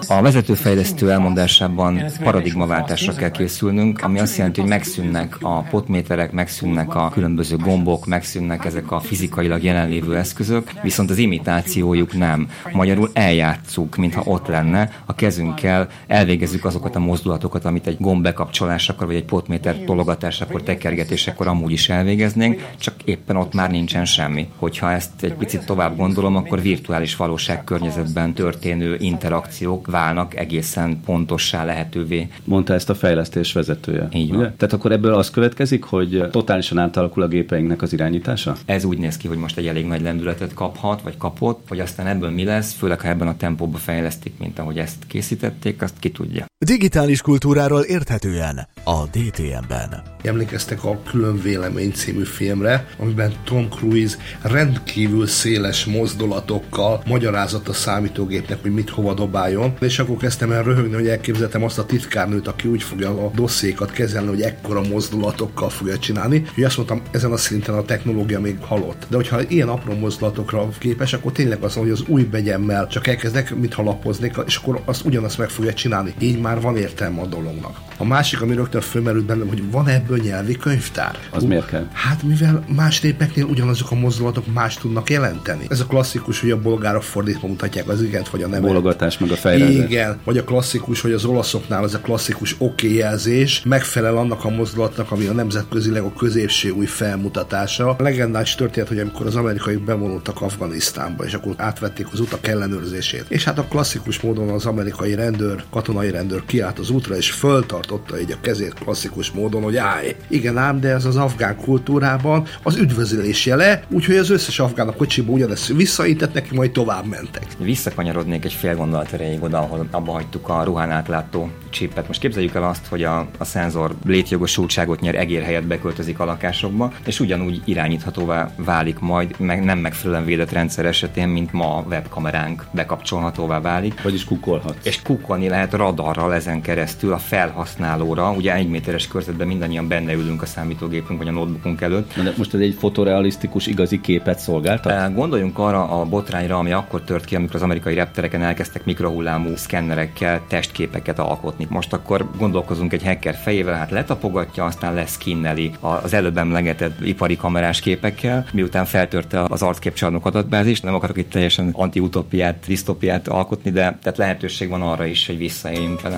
A 0.07 0.21
vezetőfejlesztő 0.21 1.11
elmondásában 1.11 2.03
paradigmaváltásra 2.23 3.13
kell 3.13 3.29
készülnünk, 3.31 4.01
ami 4.03 4.19
azt 4.19 4.37
jelenti, 4.37 4.59
hogy 4.59 4.69
megszűnnek 4.69 5.37
a 5.41 5.61
potméterek, 5.61 6.31
megszűnnek 6.31 6.95
a 6.95 7.09
különböző 7.09 7.57
gombok, 7.57 8.05
megszűnnek 8.05 8.65
ezek 8.65 8.91
a 8.91 8.99
fizikailag 8.99 9.63
jelenlévő 9.63 10.17
eszközök, 10.17 10.71
viszont 10.81 11.09
az 11.09 11.17
imitációjuk 11.17 12.17
nem. 12.17 12.49
Magyarul 12.71 13.09
eljátszuk, 13.13 13.95
mintha 13.95 14.21
ott 14.25 14.47
lenne, 14.47 14.89
a 15.05 15.15
kezünkkel 15.15 15.87
elvégezzük 16.07 16.65
azokat 16.65 16.95
a 16.95 16.99
mozdulatokat, 16.99 17.65
amit 17.65 17.87
egy 17.87 17.97
gomb 17.99 18.23
bekapcsolásakor, 18.23 19.07
vagy 19.07 19.15
egy 19.15 19.25
potméter 19.25 19.75
tologatásakor, 19.75 20.61
tekergetésekor 20.61 21.47
amúgy 21.47 21.71
is 21.71 21.89
elvégeznénk, 21.89 22.67
csak 22.79 22.93
éppen 23.05 23.35
ott 23.35 23.53
már 23.53 23.71
nincsen 23.71 24.05
semmi. 24.05 24.47
Hogyha 24.57 24.91
ezt 24.91 25.23
egy 25.23 25.33
picit 25.33 25.65
tovább 25.65 25.97
gondolom, 25.97 26.35
akkor 26.35 26.61
virtuális 26.61 27.15
valóság 27.15 27.63
környezetben 27.63 28.33
történő 28.43 28.97
interakciók 28.99 29.87
válnak 29.87 30.35
egészen 30.35 30.99
pontossá 31.05 31.65
lehetővé. 31.65 32.27
Mondta 32.43 32.73
ezt 32.73 32.89
a 32.89 32.95
fejlesztés 32.95 33.53
vezetője. 33.53 34.07
Így 34.13 34.29
van. 34.29 34.37
Ugye? 34.37 34.51
Tehát 34.57 34.73
akkor 34.73 34.91
ebből 34.91 35.13
az 35.13 35.29
következik, 35.29 35.83
hogy 35.83 36.27
totálisan 36.31 36.77
átalakul 36.77 37.23
a 37.23 37.27
gépeinknek 37.27 37.81
az 37.81 37.93
irányítása? 37.93 38.55
Ez 38.65 38.83
úgy 38.83 38.97
néz 38.97 39.17
ki, 39.17 39.27
hogy 39.27 39.37
most 39.37 39.57
egy 39.57 39.67
elég 39.67 39.85
nagy 39.85 40.01
lendületet 40.01 40.53
kaphat, 40.53 41.01
vagy 41.01 41.17
kapott, 41.17 41.67
hogy 41.67 41.79
aztán 41.79 42.07
ebből 42.07 42.29
mi 42.29 42.43
lesz, 42.43 42.73
főleg 42.73 43.01
ha 43.01 43.07
ebben 43.07 43.27
a 43.27 43.37
tempóban 43.37 43.79
fejlesztik, 43.79 44.33
mint 44.39 44.59
ahogy 44.59 44.77
ezt 44.77 45.07
készítették, 45.07 45.81
azt 45.81 45.99
ki 45.99 46.11
tudja. 46.11 46.45
Digitális 46.65 47.21
kultúráról 47.21 47.81
érthetően 47.81 48.67
a 48.83 49.03
DTM-ben. 49.03 50.12
Emlékeztek 50.23 50.83
a 50.83 51.01
Külön 51.09 51.41
Vélemény 51.41 51.91
című 51.91 52.23
filmre, 52.23 52.87
amiben 52.97 53.33
Tom 53.43 53.69
Cruise 53.69 54.17
rendkívül 54.41 55.27
széles 55.27 55.85
mozdulatokkal 55.85 57.03
magyarázott 57.05 57.67
a 57.67 57.73
számítógépnek, 57.73 58.61
hogy 58.61 58.73
mit 58.73 58.89
hova 58.89 59.13
dobáljon, 59.13 59.73
és 59.79 59.99
akkor 59.99 60.17
kezdtem 60.17 60.51
el 60.51 60.63
röhögni, 60.63 60.93
hogy 60.93 61.07
elképzeltem 61.07 61.63
azt 61.63 61.79
a 61.79 61.85
titkárnőt, 61.85 62.47
aki 62.47 62.67
úgy 62.67 62.83
fogja 62.83 63.09
a 63.09 63.31
dosszékat 63.35 63.91
kezelni, 63.91 64.27
hogy 64.27 64.41
ekkora 64.41 64.81
mozdulatokkal 64.81 65.69
fogja 65.69 65.97
csinálni, 65.97 66.45
hogy 66.53 66.63
azt 66.63 66.77
mondtam, 66.77 67.01
ezen 67.11 67.31
a 67.31 67.37
szinten 67.37 67.75
a 67.75 67.85
technológia 67.85 68.39
még 68.39 68.57
halott. 68.59 69.05
De 69.09 69.15
hogyha 69.15 69.41
ilyen 69.41 69.69
apró 69.69 69.93
mozdulatokra 69.93 70.69
képes, 70.77 71.13
akkor 71.13 71.31
tényleg 71.31 71.63
az, 71.63 71.73
hogy 71.73 71.89
az 71.89 72.03
új 72.07 72.23
begyemmel 72.23 72.87
csak 72.87 73.07
elkezdek, 73.07 73.55
mintha 73.55 73.83
lapoznék, 73.83 74.35
és 74.45 74.55
akkor 74.55 74.81
azt 74.85 75.05
ugyanazt 75.05 75.37
meg 75.37 75.49
fogja 75.49 75.73
csinálni. 75.73 76.13
Így 76.19 76.39
már 76.39 76.61
van 76.61 76.77
értelme 76.77 77.21
a 77.21 77.25
dolognak. 77.25 77.77
A 77.97 78.05
másik, 78.05 78.41
ami 78.41 78.55
rögtön 78.55 78.81
fölmerült 78.81 79.25
bennem, 79.25 79.47
hogy 79.47 79.71
van 79.71 79.87
ebből 79.87 80.12
nyelvi 80.15 80.57
könyvtár. 80.57 81.17
Az 81.29 81.43
miért 81.43 81.65
kell? 81.65 81.87
Hát 81.93 82.23
mivel 82.23 82.63
más 82.75 83.01
népeknél 83.01 83.45
ugyanazok 83.45 83.91
a 83.91 83.95
mozdulatok 83.95 84.53
más 84.53 84.77
tudnak 84.77 85.09
jelenteni. 85.09 85.65
Ez 85.69 85.79
a 85.79 85.85
klasszikus, 85.85 86.39
hogy 86.39 86.51
a 86.51 86.61
bolgárok 86.61 87.03
fordítva 87.03 87.47
mutatják 87.47 87.87
az 87.87 88.01
igent 88.01 88.29
vagy 88.29 88.43
a 88.43 88.47
nevet. 88.47 88.67
Bologatás 88.67 89.17
meg 89.17 89.31
a 89.31 89.35
fejrendezés. 89.35 89.85
Igen, 89.85 90.19
vagy 90.23 90.37
a 90.37 90.43
klasszikus, 90.43 91.01
hogy 91.01 91.11
az 91.11 91.25
olaszoknál 91.25 91.83
az 91.83 91.93
a 91.93 91.99
klasszikus 91.99 92.55
oké 92.57 92.85
okay 92.85 92.97
jelzés 92.97 93.61
megfelel 93.65 94.17
annak 94.17 94.45
a 94.45 94.49
mozdulatnak, 94.49 95.11
ami 95.11 95.25
a 95.25 95.33
nemzetközileg 95.33 96.03
a 96.03 96.13
középső 96.13 96.69
új 96.69 96.85
felmutatása. 96.85 97.89
A 97.89 98.03
legendás 98.03 98.55
történet, 98.55 98.89
hogy 98.89 98.99
amikor 98.99 99.25
az 99.25 99.35
amerikaiak 99.35 99.81
bevonultak 99.81 100.41
Afganisztánba, 100.41 101.25
és 101.25 101.33
akkor 101.33 101.53
átvették 101.57 102.07
az 102.11 102.19
utak 102.19 102.47
ellenőrzését. 102.47 103.25
És 103.27 103.43
hát 103.43 103.59
a 103.59 103.63
klasszikus 103.63 104.19
módon 104.21 104.49
az 104.49 104.65
amerikai 104.65 105.15
rendőr, 105.15 105.63
katonai 105.71 106.11
rendőr 106.11 106.45
kiállt 106.45 106.79
az 106.79 106.89
útra, 106.89 107.15
és 107.15 107.31
föltartotta 107.31 108.19
így 108.19 108.31
a 108.31 108.37
kezét 108.41 108.73
klasszikus 108.73 109.31
módon, 109.31 109.63
hogy 109.63 109.77
állj. 109.77 110.02
Igen 110.27 110.57
ám, 110.57 110.79
de 110.79 110.89
ez 110.89 111.05
az 111.05 111.15
afgán 111.15 111.55
kultúrában 111.55 112.47
az 112.63 112.75
üdvözlés 112.75 113.45
jele, 113.45 113.83
úgyhogy 113.89 114.15
az 114.15 114.29
összes 114.29 114.59
afgán 114.59 114.87
a 114.87 114.93
kocsiba 114.93 115.31
ugyanezt 115.31 115.67
visszaintett 115.67 116.33
neki, 116.33 116.55
majd 116.55 116.71
tovább 116.71 117.05
mentek. 117.05 117.45
Visszakanyarodnék 117.57 118.45
egy 118.45 118.53
fél 118.53 118.75
gondolat 118.75 119.13
erejéig 119.13 119.43
oda, 119.43 119.57
ahol 119.57 119.87
abba 119.91 120.11
hagytuk 120.11 120.49
a 120.49 120.63
ruhán 120.63 120.91
átlátó 120.91 121.49
csipet. 121.69 122.07
Most 122.07 122.19
képzeljük 122.19 122.55
el 122.55 122.63
azt, 122.63 122.85
hogy 122.87 123.03
a, 123.03 123.27
a 123.37 123.45
szenzor 123.45 123.95
létjogosultságot 124.05 124.99
nyer 124.99 125.15
egér 125.15 125.43
helyett 125.43 125.65
beköltözik 125.65 126.19
a 126.19 126.25
lakásokba, 126.25 126.93
és 127.05 127.19
ugyanúgy 127.19 127.61
irányíthatóvá 127.65 128.51
válik 128.55 128.99
majd, 128.99 129.39
meg 129.39 129.63
nem 129.63 129.79
megfelelően 129.79 130.25
védett 130.25 130.51
rendszer 130.51 130.85
esetén, 130.85 131.27
mint 131.27 131.51
ma 131.51 131.77
a 131.77 131.85
webkameránk 131.89 132.65
bekapcsolhatóvá 132.71 133.61
válik. 133.61 134.01
Vagyis 134.01 134.25
kukolhat. 134.25 134.77
És 134.83 135.01
kukolni 135.01 135.49
lehet 135.49 135.73
radarral 135.73 136.33
ezen 136.33 136.61
keresztül 136.61 137.13
a 137.13 137.17
felhasználóra. 137.17 138.31
Ugye 138.31 138.55
egy 138.55 138.69
méteres 138.69 139.07
körzetben 139.07 139.47
mindannyian 139.47 139.87
benne 139.93 140.13
ülünk 140.13 140.41
a 140.41 140.45
számítógépünk 140.45 141.19
vagy 141.19 141.27
a 141.27 141.31
notebookunk 141.31 141.81
előtt. 141.81 142.13
De 142.23 142.33
most 142.37 142.53
ez 142.53 142.59
egy 142.59 142.75
fotorealisztikus 142.79 143.67
igazi 143.67 144.01
képet 144.01 144.39
szolgáltat? 144.39 145.13
Gondoljunk 145.13 145.59
arra 145.59 145.89
a 145.89 146.05
botrányra, 146.05 146.57
ami 146.57 146.71
akkor 146.71 147.01
tört 147.01 147.25
ki, 147.25 147.35
amikor 147.35 147.55
az 147.55 147.61
amerikai 147.61 147.93
reptereken 147.93 148.43
elkezdtek 148.43 148.85
mikrohullámú 148.85 149.55
szkennerekkel 149.55 150.41
testképeket 150.47 151.19
alkotni. 151.19 151.67
Most 151.69 151.93
akkor 151.93 152.29
gondolkozunk 152.37 152.93
egy 152.93 153.03
hacker 153.03 153.35
fejével, 153.35 153.77
hát 153.77 153.91
letapogatja, 153.91 154.65
aztán 154.65 154.93
leszkinneli 154.93 155.71
az 155.79 156.13
előbb 156.13 156.37
emlegetett 156.37 157.01
ipari 157.01 157.35
kamerás 157.35 157.79
képekkel, 157.79 158.45
miután 158.53 158.85
feltörte 158.85 159.41
az 159.41 159.61
arcképcsalnok 159.61 160.25
adatbázist. 160.25 160.83
Nem 160.83 160.93
akarok 160.93 161.17
itt 161.17 161.29
teljesen 161.29 161.69
anti-utopiát, 161.71 162.63
disztopiát 162.67 163.27
alkotni, 163.27 163.71
de 163.71 163.97
tehát 164.01 164.17
lehetőség 164.17 164.69
van 164.69 164.81
arra 164.81 165.05
is, 165.05 165.27
hogy 165.27 165.37
visszaéljünk 165.37 166.01
vele. 166.01 166.17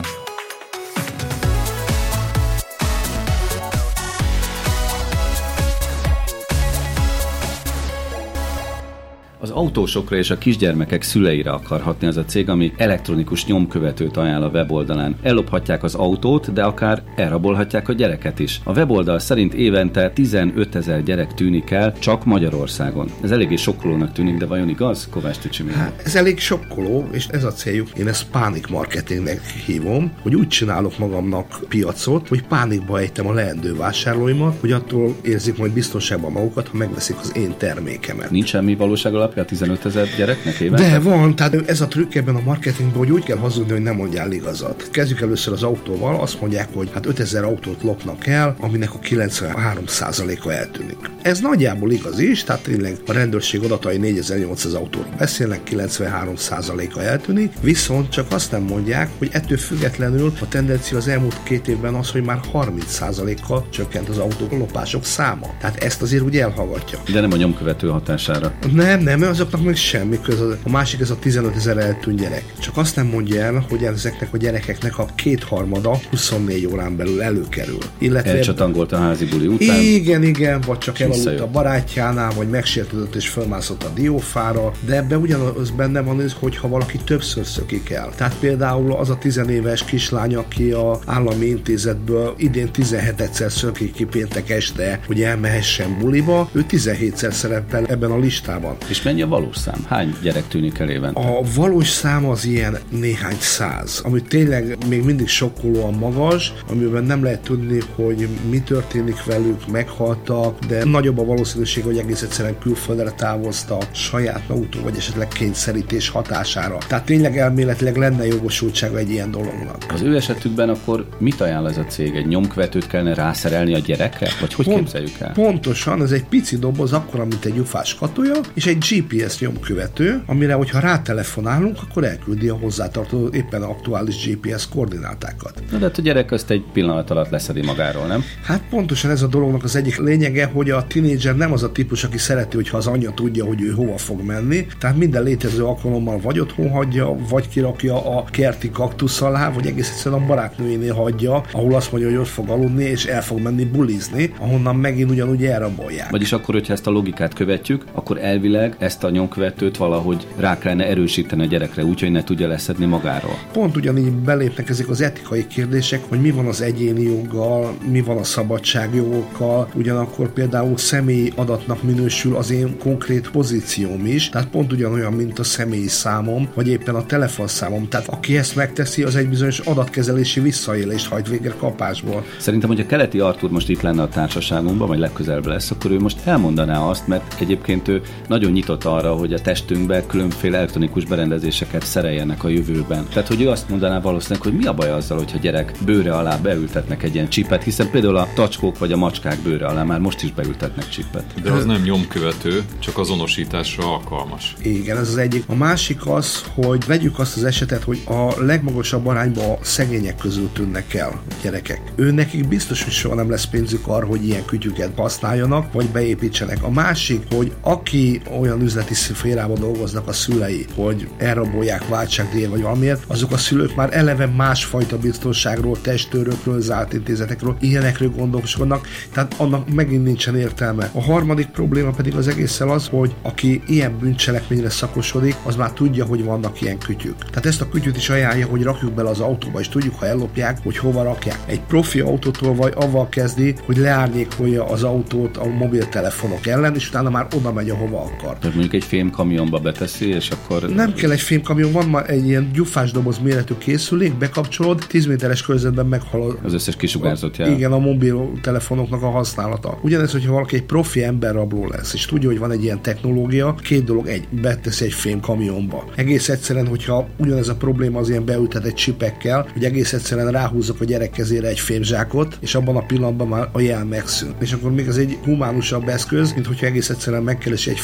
Az 9.46 9.52
autósokra 9.52 10.16
és 10.16 10.30
a 10.30 10.38
kisgyermekek 10.38 11.02
szüleire 11.02 11.52
akar 11.52 11.82
hatni 11.82 12.08
az 12.08 12.18
a 12.18 12.26
cég, 12.26 12.50
ami 12.50 12.74
elektronikus 12.78 13.46
nyomkövetőt 13.46 14.18
ajánl 14.18 14.44
a 14.44 14.50
weboldalán. 14.50 15.16
Ellophatják 15.22 15.84
az 15.84 15.96
autót, 15.96 16.54
de 16.54 16.64
akár 16.64 17.04
elrabolhatják 17.16 17.90
a 17.90 17.94
gyereket 17.94 18.40
is. 18.40 18.62
A 18.64 18.72
weboldal 18.72 19.20
szerint 19.20 19.54
évente 19.54 20.10
15 20.10 20.76
ezer 20.76 21.04
gyerek 21.04 21.34
tűnik 21.34 21.72
el 21.72 21.94
csak 22.00 22.26
Magyarországon. 22.26 23.08
Ez 23.24 23.32
eléggé 23.32 23.56
sokkolónak 23.56 24.12
tűnik, 24.12 24.38
de 24.38 24.46
vajon 24.46 24.70
igaz, 24.70 25.08
Kovács 25.12 25.38
Tücsi 25.38 25.64
Hát 25.72 26.02
ez 26.06 26.16
elég 26.16 26.40
sokkoló, 26.40 27.08
és 27.12 27.28
ez 27.28 27.44
a 27.44 27.52
céljuk. 27.52 27.90
Én 27.98 28.08
ezt 28.08 28.30
pánik 28.30 28.68
marketingnek 28.68 29.42
hívom, 29.66 30.12
hogy 30.22 30.36
úgy 30.36 30.48
csinálok 30.48 30.98
magamnak 30.98 31.60
piacot, 31.70 32.28
hogy 32.28 32.44
pánikba 32.44 33.00
ejtem 33.00 33.28
a 33.28 33.34
leendő 33.34 33.76
vásárlóimat, 33.76 34.58
hogy 34.60 34.72
attól 34.72 35.16
érzik 35.22 35.58
majd 35.58 35.72
biztonságban 35.72 36.32
magukat, 36.32 36.68
ha 36.68 36.78
megveszik 36.78 37.16
az 37.20 37.38
én 37.38 37.54
termékemet. 37.58 38.32
Nincs 38.32 38.50
semmi 38.50 38.76
valóság 38.76 39.14
a 39.42 39.46
15 39.46 39.86
ezer 39.86 40.08
gyereknek 40.18 40.60
évente? 40.60 40.90
De 40.90 41.00
van, 41.00 41.36
tehát 41.36 41.70
ez 41.70 41.82
a 41.82 41.88
trükk 41.88 42.16
ebben 42.16 42.36
a 42.36 42.42
marketingben, 42.44 42.98
hogy 42.98 43.12
úgy 43.12 43.24
kell 43.24 43.38
hazudni, 43.38 43.72
hogy 43.72 43.82
nem 43.82 43.96
mondjál 43.96 44.32
igazat. 44.32 44.90
Kezdjük 44.92 45.22
először 45.22 45.54
az 45.54 45.64
autóval, 45.64 46.22
azt 46.22 46.42
mondják, 46.42 46.68
hogy 46.74 46.90
hát 46.94 47.06
5000 47.06 47.44
autót 47.44 47.84
lopnak 47.84 48.28
el, 48.28 48.56
aminek 48.60 48.94
a 48.94 49.00
93%-a 49.00 50.50
eltűnik. 50.50 50.98
Ez 51.22 51.40
nagyjából 51.40 51.92
igaz 51.92 52.20
is, 52.20 52.44
tehát 52.44 52.64
tényleg 52.64 52.98
a 53.06 53.12
rendőrség 53.12 53.64
adatai 53.64 53.98
4800 53.98 54.74
autóról 54.74 55.14
beszélnek, 55.18 55.60
93%-a 55.72 57.00
eltűnik, 57.00 57.52
viszont 57.62 58.10
csak 58.10 58.32
azt 58.32 58.52
nem 58.52 58.62
mondják, 58.62 59.10
hogy 59.18 59.30
ettől 59.32 59.58
függetlenül 59.58 60.34
a 60.42 60.48
tendencia 60.48 60.98
az 60.98 61.08
elmúlt 61.08 61.44
két 61.44 61.68
évben 61.68 61.94
az, 61.94 62.12
hogy 62.12 62.24
már 62.24 62.40
30%-kal 62.54 63.68
csökkent 63.70 64.10
az 64.10 64.18
autók 64.18 64.52
lopások 64.52 65.06
száma. 65.06 65.48
Tehát 65.60 65.84
ezt 65.84 66.02
azért 66.02 66.24
úgy 66.24 66.38
elhallgatja. 66.38 67.00
De 67.14 67.22
nem 67.22 67.32
a 67.32 67.36
nyomkövető 67.36 67.88
hatására. 67.88 68.54
Nem, 68.72 69.00
nem, 69.00 69.20
azoknak 69.28 69.64
még 69.64 69.76
semmi 69.76 70.20
köz. 70.22 70.40
A 70.64 70.70
másik 70.70 71.00
ez 71.00 71.10
a 71.10 71.20
15 71.20 71.56
ezer 71.56 71.78
eltűnt 71.78 72.20
gyerek. 72.20 72.44
Csak 72.60 72.78
azt 72.78 72.96
nem 72.96 73.08
mondja 73.08 73.42
el, 73.42 73.66
hogy 73.70 73.84
ezeknek 73.84 74.34
a 74.34 74.38
gyerekeknek 74.38 74.98
a 74.98 75.06
kétharmada 75.16 76.00
24 76.10 76.66
órán 76.66 76.96
belül 76.96 77.22
előkerül. 77.22 77.78
Illetve 77.98 78.32
Elcsatangolt 78.32 78.92
a 78.92 78.98
házi 78.98 79.26
buli 79.26 79.48
után. 79.48 79.80
Igen, 79.80 80.24
igen, 80.24 80.62
vagy 80.62 80.78
csak 80.78 81.00
elaludt 81.00 81.40
a 81.40 81.48
barátjánál, 81.48 82.32
vagy 82.36 82.50
megsértődött 82.50 83.16
és 83.16 83.28
fölmászott 83.30 83.84
a 83.84 83.90
diófára, 83.96 84.72
de 84.86 84.96
ebben 84.96 85.22
ugyanaz 85.22 85.70
benne 85.70 86.02
van, 86.02 86.24
hogy 86.40 86.58
ha 86.58 86.68
valaki 86.68 86.98
többször 86.98 87.46
szökik 87.46 87.90
el. 87.90 88.10
Tehát 88.16 88.36
például 88.40 88.94
az 88.94 89.10
a 89.10 89.18
tizenéves 89.18 89.84
kislány, 89.84 90.36
aki 90.36 90.72
a 90.72 91.00
állami 91.06 91.46
intézetből 91.46 92.34
idén 92.38 92.70
17-szer 92.74 93.50
szökik 93.50 93.94
ki 93.94 94.06
péntek 94.06 94.50
este, 94.50 95.00
hogy 95.08 95.22
elmehessen 95.22 95.98
buliba, 96.00 96.50
ő 96.52 96.66
17-szer 96.70 97.32
szerepel 97.32 97.86
ebben 97.86 98.12
a 98.12 98.18
listában. 98.18 98.76
És 98.88 99.02
mennyi 99.06 99.22
a 99.22 99.28
valós 99.28 99.58
szám? 99.58 99.86
Hány 99.88 100.16
gyerek 100.22 100.48
tűnik 100.48 100.80
el 100.80 100.90
évente? 100.90 101.20
A 101.20 101.42
valós 101.56 101.90
szám 101.90 102.26
az 102.26 102.46
ilyen 102.46 102.78
néhány 102.90 103.38
száz, 103.40 104.02
ami 104.04 104.22
tényleg 104.22 104.78
még 104.90 105.04
mindig 105.04 105.28
sokkolóan 105.28 105.94
magas, 105.94 106.54
amiben 106.70 107.04
nem 107.04 107.24
lehet 107.24 107.40
tudni, 107.42 107.80
hogy 107.96 108.28
mi 108.50 108.60
történik 108.60 109.24
velük, 109.24 109.68
meghaltak, 109.72 110.60
de 110.60 110.84
nagyobb 110.84 111.20
a 111.20 111.26
valószínűség, 111.26 111.84
hogy 111.84 111.98
egész 111.98 112.22
egyszerűen 112.22 112.58
külföldre 112.60 113.12
távoztak 113.12 113.84
saját 113.92 114.48
maguktól, 114.48 114.82
vagy 114.82 114.96
esetleg 114.98 115.28
kényszerítés 115.28 116.10
hatására. 116.10 116.78
Tehát 116.88 117.06
tényleg 117.06 117.38
elméletileg 117.38 117.98
lenne 117.98 118.26
jogosultsága 118.26 118.98
egy 118.98 119.10
ilyen 119.10 119.32
dolognak. 119.32 119.86
Az 119.94 120.02
ő 120.02 120.16
esetükben 120.16 120.70
akkor 120.70 121.08
mit 121.18 121.42
ajánl 121.42 121.70
ez 121.70 121.78
a 121.78 121.86
cég? 121.86 122.16
Egy 122.16 122.28
nyomkövetőt 122.28 122.88
kellene 122.88 123.14
rászerelni 123.14 123.74
a 123.74 123.80
gyerekre? 123.80 124.30
Vagy 124.40 124.54
hogy 124.54 124.66
Pont, 124.66 124.78
képzeljük 124.78 125.20
el? 125.20 125.32
Pontosan, 125.32 126.02
ez 126.02 126.12
egy 126.12 126.24
pici 126.24 126.58
doboz, 126.58 126.94
akkor, 126.94 127.26
mint 127.26 127.46
egy 127.46 127.58
ufás 127.58 127.96
katolja, 127.96 128.36
és 128.54 128.66
egy 128.66 128.82
GPS 128.96 129.40
nyomkövető, 129.40 130.22
amire, 130.26 130.54
hogyha 130.54 130.80
rátelefonálunk, 130.80 131.78
akkor 131.82 132.04
elküldi 132.04 132.48
a 132.48 132.56
hozzátartozó 132.56 133.28
éppen 133.32 133.62
aktuális 133.62 134.28
GPS 134.28 134.70
koordinátákat. 134.70 135.64
Na 135.72 135.78
de 135.78 135.86
hát 135.86 135.98
a 135.98 136.02
gyerek 136.02 136.32
ezt 136.32 136.50
egy 136.50 136.64
pillanat 136.74 137.10
alatt 137.10 137.30
leszedi 137.30 137.62
magáról, 137.62 138.06
nem? 138.06 138.24
Hát 138.44 138.62
pontosan 138.70 139.12
ez 139.12 139.22
a 139.22 139.28
dolognak 139.28 139.64
az 139.64 139.76
egyik 139.76 139.98
lényege, 139.98 140.46
hogy 140.46 140.70
a 140.70 140.88
tinédzser 140.88 141.36
nem 141.36 141.52
az 141.52 141.64
a 141.64 141.72
típus, 141.72 142.04
aki 142.04 142.18
szereti, 142.18 142.56
hogyha 142.56 142.78
az 142.78 142.88
anyja 142.88 143.12
tudja, 143.12 143.46
hogy 143.46 143.62
ő 143.62 143.72
hova 143.72 143.98
fog 143.98 144.22
menni. 144.22 144.68
Tehát 144.80 144.98
minden 144.98 145.24
létező 145.24 145.64
alkalommal 145.64 146.20
vagy 146.20 146.40
otthon 146.40 146.70
hagyja, 146.70 147.16
vagy 147.30 147.48
kirakja 147.48 148.18
a 148.18 148.24
kerti 148.24 148.70
kaktusz 148.70 149.22
alá, 149.22 149.52
vagy 149.52 149.66
egész 149.66 149.90
egyszerűen 149.90 150.22
a 150.22 150.26
barátnőjénél 150.26 150.94
hagyja, 150.94 151.44
ahol 151.52 151.76
azt 151.76 151.92
mondja, 151.92 152.10
hogy 152.10 152.20
ott 152.20 152.28
fog 152.28 152.50
aludni, 152.50 152.84
és 152.84 153.06
el 153.06 153.24
fog 153.24 153.40
menni 153.40 153.66
bulizni, 153.66 154.34
ahonnan 154.40 154.76
megint 154.76 155.12
ugyanúgy 155.12 155.46
elrabolják. 155.46 156.10
Vagyis 156.10 156.32
akkor, 156.32 156.54
hogyha 156.54 156.74
ezt 156.74 156.88
a 156.88 156.92
logikát 156.92 157.34
követjük, 157.34 157.84
akkor 157.94 158.18
elvileg 158.18 158.76
ezt 158.86 159.04
a 159.04 159.10
nyomkövetőt 159.10 159.78
valahogy 159.78 160.28
rá 160.38 160.58
kellene 160.58 160.88
erősíteni 160.88 161.44
a 161.44 161.46
gyerekre, 161.46 161.84
úgyhogy 161.84 162.12
ne 162.12 162.24
tudja 162.24 162.48
leszedni 162.48 162.86
magáról. 162.86 163.38
Pont 163.52 163.76
ugyanígy 163.76 164.12
belépnek 164.12 164.70
ezek 164.70 164.90
az 164.90 165.02
etikai 165.02 165.48
kérdések, 165.48 166.04
hogy 166.10 166.22
mi 166.22 166.32
van 166.32 166.46
az 166.46 166.62
egyéni 166.62 167.02
joggal, 167.02 167.74
mi 167.92 168.02
van 168.02 168.18
a 168.18 168.24
szabadságjogokkal, 168.24 169.70
ugyanakkor 169.74 170.34
például 170.34 170.78
személyi 170.78 171.32
adatnak 171.36 171.84
minősül 171.84 172.36
az 172.36 172.52
én 172.52 172.78
konkrét 172.78 173.30
pozícióm 173.32 174.06
is, 174.06 174.30
tehát 174.30 174.48
pont 174.48 174.72
ugyanolyan, 174.72 175.14
mint 175.14 175.40
a 175.40 175.44
személyi 175.44 175.88
számom, 175.88 176.48
vagy 176.54 176.68
éppen 176.68 176.96
a 176.96 177.06
telefonszámom. 177.06 177.88
Tehát 177.88 178.08
aki 178.08 178.38
ezt 178.38 178.56
megteszi, 178.56 179.04
az 179.04 179.16
egy 179.16 179.30
bizonyos 179.30 179.60
adatkezelési 179.60 180.40
visszaélést 180.40 181.08
hajt 181.08 181.30
végre 181.30 181.54
kapásból. 181.58 182.24
Szerintem, 182.40 182.70
hogy 182.70 182.80
a 182.80 182.86
keleti 182.86 183.20
Artur 183.20 183.50
most 183.50 183.70
itt 183.70 183.82
lenne 183.82 184.02
a 184.02 184.10
társaságunkban, 184.10 184.88
vagy 184.88 185.00
legközelebb 185.00 185.46
lesz, 185.46 185.72
akkor 185.72 185.92
ő 185.92 186.00
most 186.00 186.18
elmondaná 186.26 186.80
azt, 186.80 187.08
mert 187.08 187.36
egyébként 187.40 187.88
ő 187.88 188.02
nagyon 188.28 188.52
nyitott 188.52 188.75
arra, 188.84 189.14
hogy 189.14 189.34
a 189.34 189.42
testünkbe 189.42 190.06
különféle 190.06 190.58
elektronikus 190.58 191.06
berendezéseket 191.06 191.86
szereljenek 191.86 192.44
a 192.44 192.48
jövőben. 192.48 193.08
Tehát, 193.10 193.28
hogy 193.28 193.42
ő 193.42 193.50
azt 193.50 193.70
mondaná 193.70 194.00
valószínűleg, 194.00 194.44
hogy 194.44 194.54
mi 194.54 194.66
a 194.66 194.74
baj 194.74 194.90
azzal, 194.90 195.18
hogyha 195.18 195.38
gyerek 195.38 195.72
bőre 195.86 196.16
alá 196.16 196.38
beültetnek 196.38 197.04
egy 197.04 197.14
ilyen 197.14 197.30
csipet, 197.30 197.64
hiszen 197.64 197.90
például 197.90 198.16
a 198.16 198.28
tacskók 198.34 198.78
vagy 198.78 198.92
a 198.92 198.98
macskák 198.98 199.40
bőre 199.40 199.66
alá 199.66 199.84
már 199.84 200.00
most 200.00 200.24
is 200.24 200.34
beültetnek 200.34 200.90
csipet. 200.90 201.42
De 201.44 201.52
az 201.52 201.66
nem 201.66 201.82
nyomkövető, 201.82 202.64
csak 202.80 202.98
azonosításra 202.98 203.94
alkalmas. 203.94 204.56
Igen, 204.62 204.98
ez 204.98 205.08
az 205.08 205.18
egyik. 205.18 205.44
A 205.48 205.56
másik 205.56 206.08
az, 206.08 206.44
hogy 206.54 206.86
vegyük 206.86 207.20
azt 207.20 207.38
az 207.38 207.44
esetet, 207.44 207.84
hogy 207.84 208.02
a 208.08 208.44
legmagasabb 208.44 209.08
arányban 209.08 209.50
a 209.50 209.58
szegények 209.62 210.16
közül 210.16 210.50
tűnnek 210.54 210.94
el 210.94 211.10
a 211.30 211.34
gyerekek. 211.44 211.82
Ő 211.96 212.12
nekik 212.12 212.48
biztos, 212.48 212.84
hogy 212.84 212.94
soha 212.94 213.16
nem 213.16 213.30
lesz 213.30 213.46
pénzük 213.46 213.88
arra, 213.88 214.06
hogy 214.06 214.26
ilyen 214.28 214.46
kütyüket 214.46 214.92
használjanak, 214.96 215.74
vagy 215.74 215.90
beépítsenek. 215.90 216.64
A 216.64 216.70
másik, 216.70 217.22
hogy 217.32 217.52
aki 217.62 218.22
olyan 218.40 218.62
üzleti 218.66 218.94
szférában 218.94 219.60
dolgoznak 219.60 220.08
a 220.08 220.14
szülei, 220.14 220.66
hogy 220.76 221.08
elrabolják 221.18 221.88
váltságdíjat 221.88 222.50
vagy 222.50 222.62
valamiért, 222.62 223.04
azok 223.08 223.32
a 223.32 223.38
szülők 223.38 223.76
már 223.76 223.90
eleve 223.92 224.26
másfajta 224.26 224.98
biztonságról, 224.98 225.82
testőrökről, 225.82 226.62
zárt 226.62 226.94
intézetekről, 226.94 227.56
ilyenekről 227.60 228.10
gondolkodnak, 228.10 228.88
tehát 229.14 229.34
annak 229.38 229.74
megint 229.74 230.04
nincsen 230.04 230.36
értelme. 230.36 230.90
A 230.94 231.02
harmadik 231.02 231.48
probléma 231.48 231.90
pedig 231.90 232.16
az 232.16 232.28
egészen 232.28 232.70
az, 232.70 232.88
hogy 232.88 233.16
aki 233.22 233.62
ilyen 233.68 233.98
bűncselekményre 234.00 234.70
szakosodik, 234.70 235.36
az 235.44 235.56
már 235.56 235.72
tudja, 235.72 236.06
hogy 236.06 236.24
vannak 236.24 236.62
ilyen 236.62 236.78
kütyük. 236.78 237.18
Tehát 237.18 237.46
ezt 237.46 237.62
a 237.62 237.70
kütyüt 237.70 237.98
is 237.98 238.10
ajánlja, 238.10 238.48
hogy 238.48 238.64
rakjuk 238.64 238.94
bele 238.94 239.10
az 239.10 239.20
autóba, 239.20 239.60
és 239.60 239.70
tudjuk, 239.70 240.00
ha 240.00 240.06
ellopják, 240.06 240.58
hogy 240.64 240.78
hova 240.78 241.04
rakják. 241.04 241.40
Egy 241.46 241.62
profi 241.62 242.00
autótól 242.00 242.56
vagy 242.56 242.74
avval 242.76 243.10
kezdi, 243.10 243.56
hogy 243.66 243.78
leárnyékolja 243.78 244.66
az 244.66 244.84
autót 244.84 245.38
a 245.38 245.46
mobiltelefonok 245.46 246.48
ellen, 246.48 246.76
és 246.76 246.88
utána 246.88 247.10
már 247.10 247.28
oda 247.36 247.52
megy, 247.52 247.70
ahova 247.70 248.02
akar. 248.02 248.38
Mondjuk 248.56 248.74
egy 248.74 248.84
fémkamionba 248.84 249.60
beteszi, 249.60 250.08
és 250.08 250.30
akkor... 250.30 250.70
Nem 250.70 250.94
kell 250.94 251.12
egy 251.12 251.22
fémkamion, 251.22 251.72
van 251.72 251.90
már 251.90 252.10
egy 252.10 252.28
ilyen 252.28 252.50
gyufás 252.54 252.92
doboz 252.92 253.18
méretű 253.18 253.54
készülék, 253.58 254.18
bekapcsolod, 254.18 254.86
10 254.88 255.06
méteres 255.06 255.42
körzetben 255.42 255.86
meghal 255.86 256.40
az 256.44 256.54
összes 256.54 256.76
kisugárzott 256.76 257.38
jel. 257.38 257.52
Igen, 257.52 257.72
a 257.72 257.78
mobiltelefonoknak 257.78 259.02
a 259.02 259.10
használata. 259.10 259.80
Ugyanez, 259.82 260.12
hogyha 260.12 260.32
valaki 260.32 260.56
egy 260.56 260.64
profi 260.64 261.04
emberrabló 261.04 261.68
lesz, 261.68 261.94
és 261.94 262.06
tudja, 262.06 262.30
hogy 262.30 262.40
van 262.40 262.52
egy 262.52 262.64
ilyen 262.64 262.82
technológia, 262.82 263.56
két 263.56 263.84
dolog, 263.84 264.08
egy, 264.08 264.28
beteszi 264.42 264.86
egy 264.86 264.94
fémkamionba. 264.94 265.86
Egész 265.96 266.30
egyszerűen, 266.30 266.68
hogyha 266.68 267.08
ugyanez 267.18 267.48
a 267.48 267.56
probléma 267.56 268.00
az 268.00 268.10
ilyen 268.10 268.26
beültetett 268.26 268.76
csipekkel, 268.76 269.48
hogy 269.54 269.64
egész 269.64 269.94
egyszerűen 269.94 270.32
ráhúzok 270.32 270.82
a 270.82 270.86
gyerek 270.86 271.12
kezére 271.12 271.48
egy 271.48 271.60
fémzsákot, 271.60 272.38
és 272.42 272.56
abban 272.56 272.76
a 272.76 272.86
pillanatban 272.86 273.28
már 273.28 273.50
a 273.52 273.60
jel 273.60 273.86
megszűnt. 273.86 274.42
És 274.42 274.52
akkor 274.52 274.72
még 274.72 274.88
az 274.88 274.98
egy 274.98 275.18
humánusabb 275.24 275.88
eszköz, 275.88 276.34
mint 276.34 276.46
hogyha 276.46 276.66
egész 276.66 276.90
egyszerűen 276.90 277.24
megkeresi 277.24 277.70
egy 277.70 277.80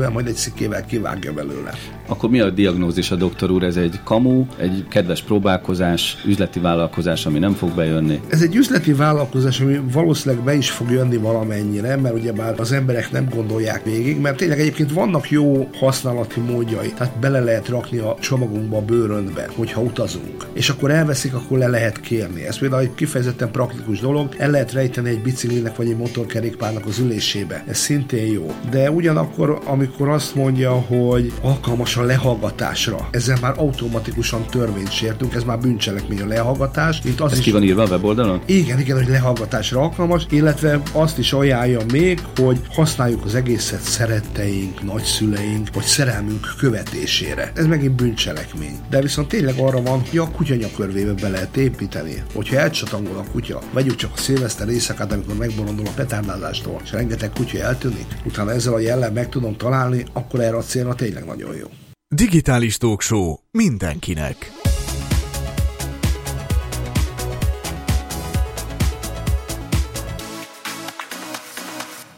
fémkeresővel, 0.00 0.10
majd 0.10 0.26
egy 0.26 0.34
szikével 0.34 0.84
kivágja 0.84 1.32
belőle. 1.32 1.74
Akkor 2.06 2.30
mi 2.30 2.40
a 2.40 2.50
diagnózis 2.50 3.10
a 3.10 3.16
doktor 3.16 3.50
úr? 3.50 3.62
Ez 3.62 3.76
egy 3.76 4.00
kamu, 4.04 4.46
egy 4.56 4.84
kedves 4.88 5.22
próbálkozás, 5.22 6.16
üzleti 6.26 6.60
vállalkozás, 6.60 7.26
ami 7.26 7.38
nem 7.38 7.52
fog 7.52 7.74
bejönni? 7.74 8.20
Ez 8.28 8.42
egy 8.42 8.56
üzleti 8.56 8.92
vállalkozás, 8.92 9.60
ami 9.60 9.80
valószínűleg 9.92 10.44
be 10.44 10.54
is 10.54 10.70
fog 10.70 10.90
jönni 10.90 11.16
valamennyire, 11.16 11.96
mert 11.96 12.14
ugye 12.14 12.32
már 12.32 12.54
az 12.60 12.72
emberek 12.72 13.10
nem 13.10 13.28
gondolják 13.34 13.84
végig, 13.84 14.20
mert 14.20 14.36
tényleg 14.36 14.60
egyébként 14.60 14.92
vannak 14.92 15.30
jó 15.30 15.68
használati 15.78 16.40
módjai, 16.40 16.92
tehát 16.92 17.18
bele 17.18 17.40
lehet 17.40 17.68
rakni 17.68 17.98
a 17.98 18.16
csomagunkba 18.20 18.76
a 18.76 18.82
bőröntbe, 18.82 19.48
hogyha 19.56 19.80
utazunk. 19.80 20.46
És 20.52 20.68
akkor 20.68 20.90
elveszik, 20.90 21.34
akkor 21.34 21.58
le 21.58 21.68
lehet 21.68 22.00
kérni. 22.00 22.46
Ez 22.46 22.58
például 22.58 22.82
egy 22.82 22.94
kifejezetten 22.94 23.50
praktikus 23.50 24.00
dolog, 24.00 24.34
el 24.38 24.50
lehet 24.50 24.72
rejteni 24.72 25.08
egy 25.08 25.22
biciklinek 25.22 25.76
vagy 25.76 25.88
egy 25.88 25.96
motorkerékpárnak 25.96 26.86
az 26.86 26.98
ülésébe. 26.98 27.64
Ez 27.66 27.78
szintén 27.78 28.32
jó. 28.32 28.54
De 28.70 28.90
ugyanakkor, 28.90 29.60
amikor 29.64 29.89
azt 29.98 30.34
mondja, 30.34 30.72
hogy 30.72 31.32
alkalmas 31.42 31.96
a 31.96 32.02
lehallgatásra, 32.02 33.08
ezzel 33.10 33.36
már 33.40 33.54
automatikusan 33.56 34.46
törvényt 34.46 34.92
sértünk, 34.92 35.34
ez 35.34 35.44
már 35.44 35.58
bűncselekmény 35.58 36.20
a 36.20 36.26
lehallgatás. 36.26 37.02
Mint 37.02 37.20
az 37.20 37.32
ez 37.32 37.38
is, 37.38 37.44
ki 37.44 37.50
van 37.50 37.62
írva 37.62 37.82
a 37.82 37.86
weboldalon? 37.86 38.40
Igen, 38.46 38.78
igen, 38.78 38.96
hogy 38.96 39.08
lehallgatásra 39.08 39.80
alkalmas, 39.80 40.26
illetve 40.30 40.82
azt 40.92 41.18
is 41.18 41.32
ajánlja 41.32 41.80
még, 41.92 42.20
hogy 42.36 42.60
használjuk 42.72 43.24
az 43.24 43.34
egészet 43.34 43.80
szeretteink, 43.80 44.82
nagyszüleink, 44.82 45.68
vagy 45.74 45.84
szerelmünk 45.84 46.54
követésére. 46.58 47.52
Ez 47.54 47.66
megint 47.66 47.92
bűncselekmény. 47.92 48.78
De 48.90 49.00
viszont 49.00 49.28
tényleg 49.28 49.54
arra 49.58 49.82
van, 49.82 50.02
hogy 50.10 50.18
a 50.18 50.30
kutya 50.30 50.54
nyakörvébe 50.54 51.12
be 51.12 51.28
lehet 51.28 51.56
építeni. 51.56 52.22
Hogyha 52.34 52.56
elcsatangol 52.56 53.16
a 53.16 53.30
kutya, 53.32 53.60
vegyük 53.72 53.96
csak 53.96 54.10
a 54.14 54.18
szilveszter 54.18 54.68
éjszakát, 54.68 55.12
amikor 55.12 55.36
megbolondul 55.36 55.86
a 55.86 55.92
petárdázástól, 55.96 56.80
és 56.84 56.92
rengeteg 56.92 57.30
kutya 57.30 57.58
eltűnik, 57.58 58.06
utána 58.24 58.52
ezzel 58.52 58.72
a 58.72 58.78
jellel 58.78 59.12
meg 59.12 59.28
tudom 59.28 59.56
találni, 59.56 59.78
találni, 59.80 60.04
akkor 60.12 60.40
erre 60.40 60.56
a 60.56 60.62
célra 60.62 60.94
tényleg 60.94 61.24
nagyon 61.24 61.56
jó. 61.56 61.66
Digitális 62.14 62.76
Talkshow 62.76 63.36
mindenkinek. 63.50 64.59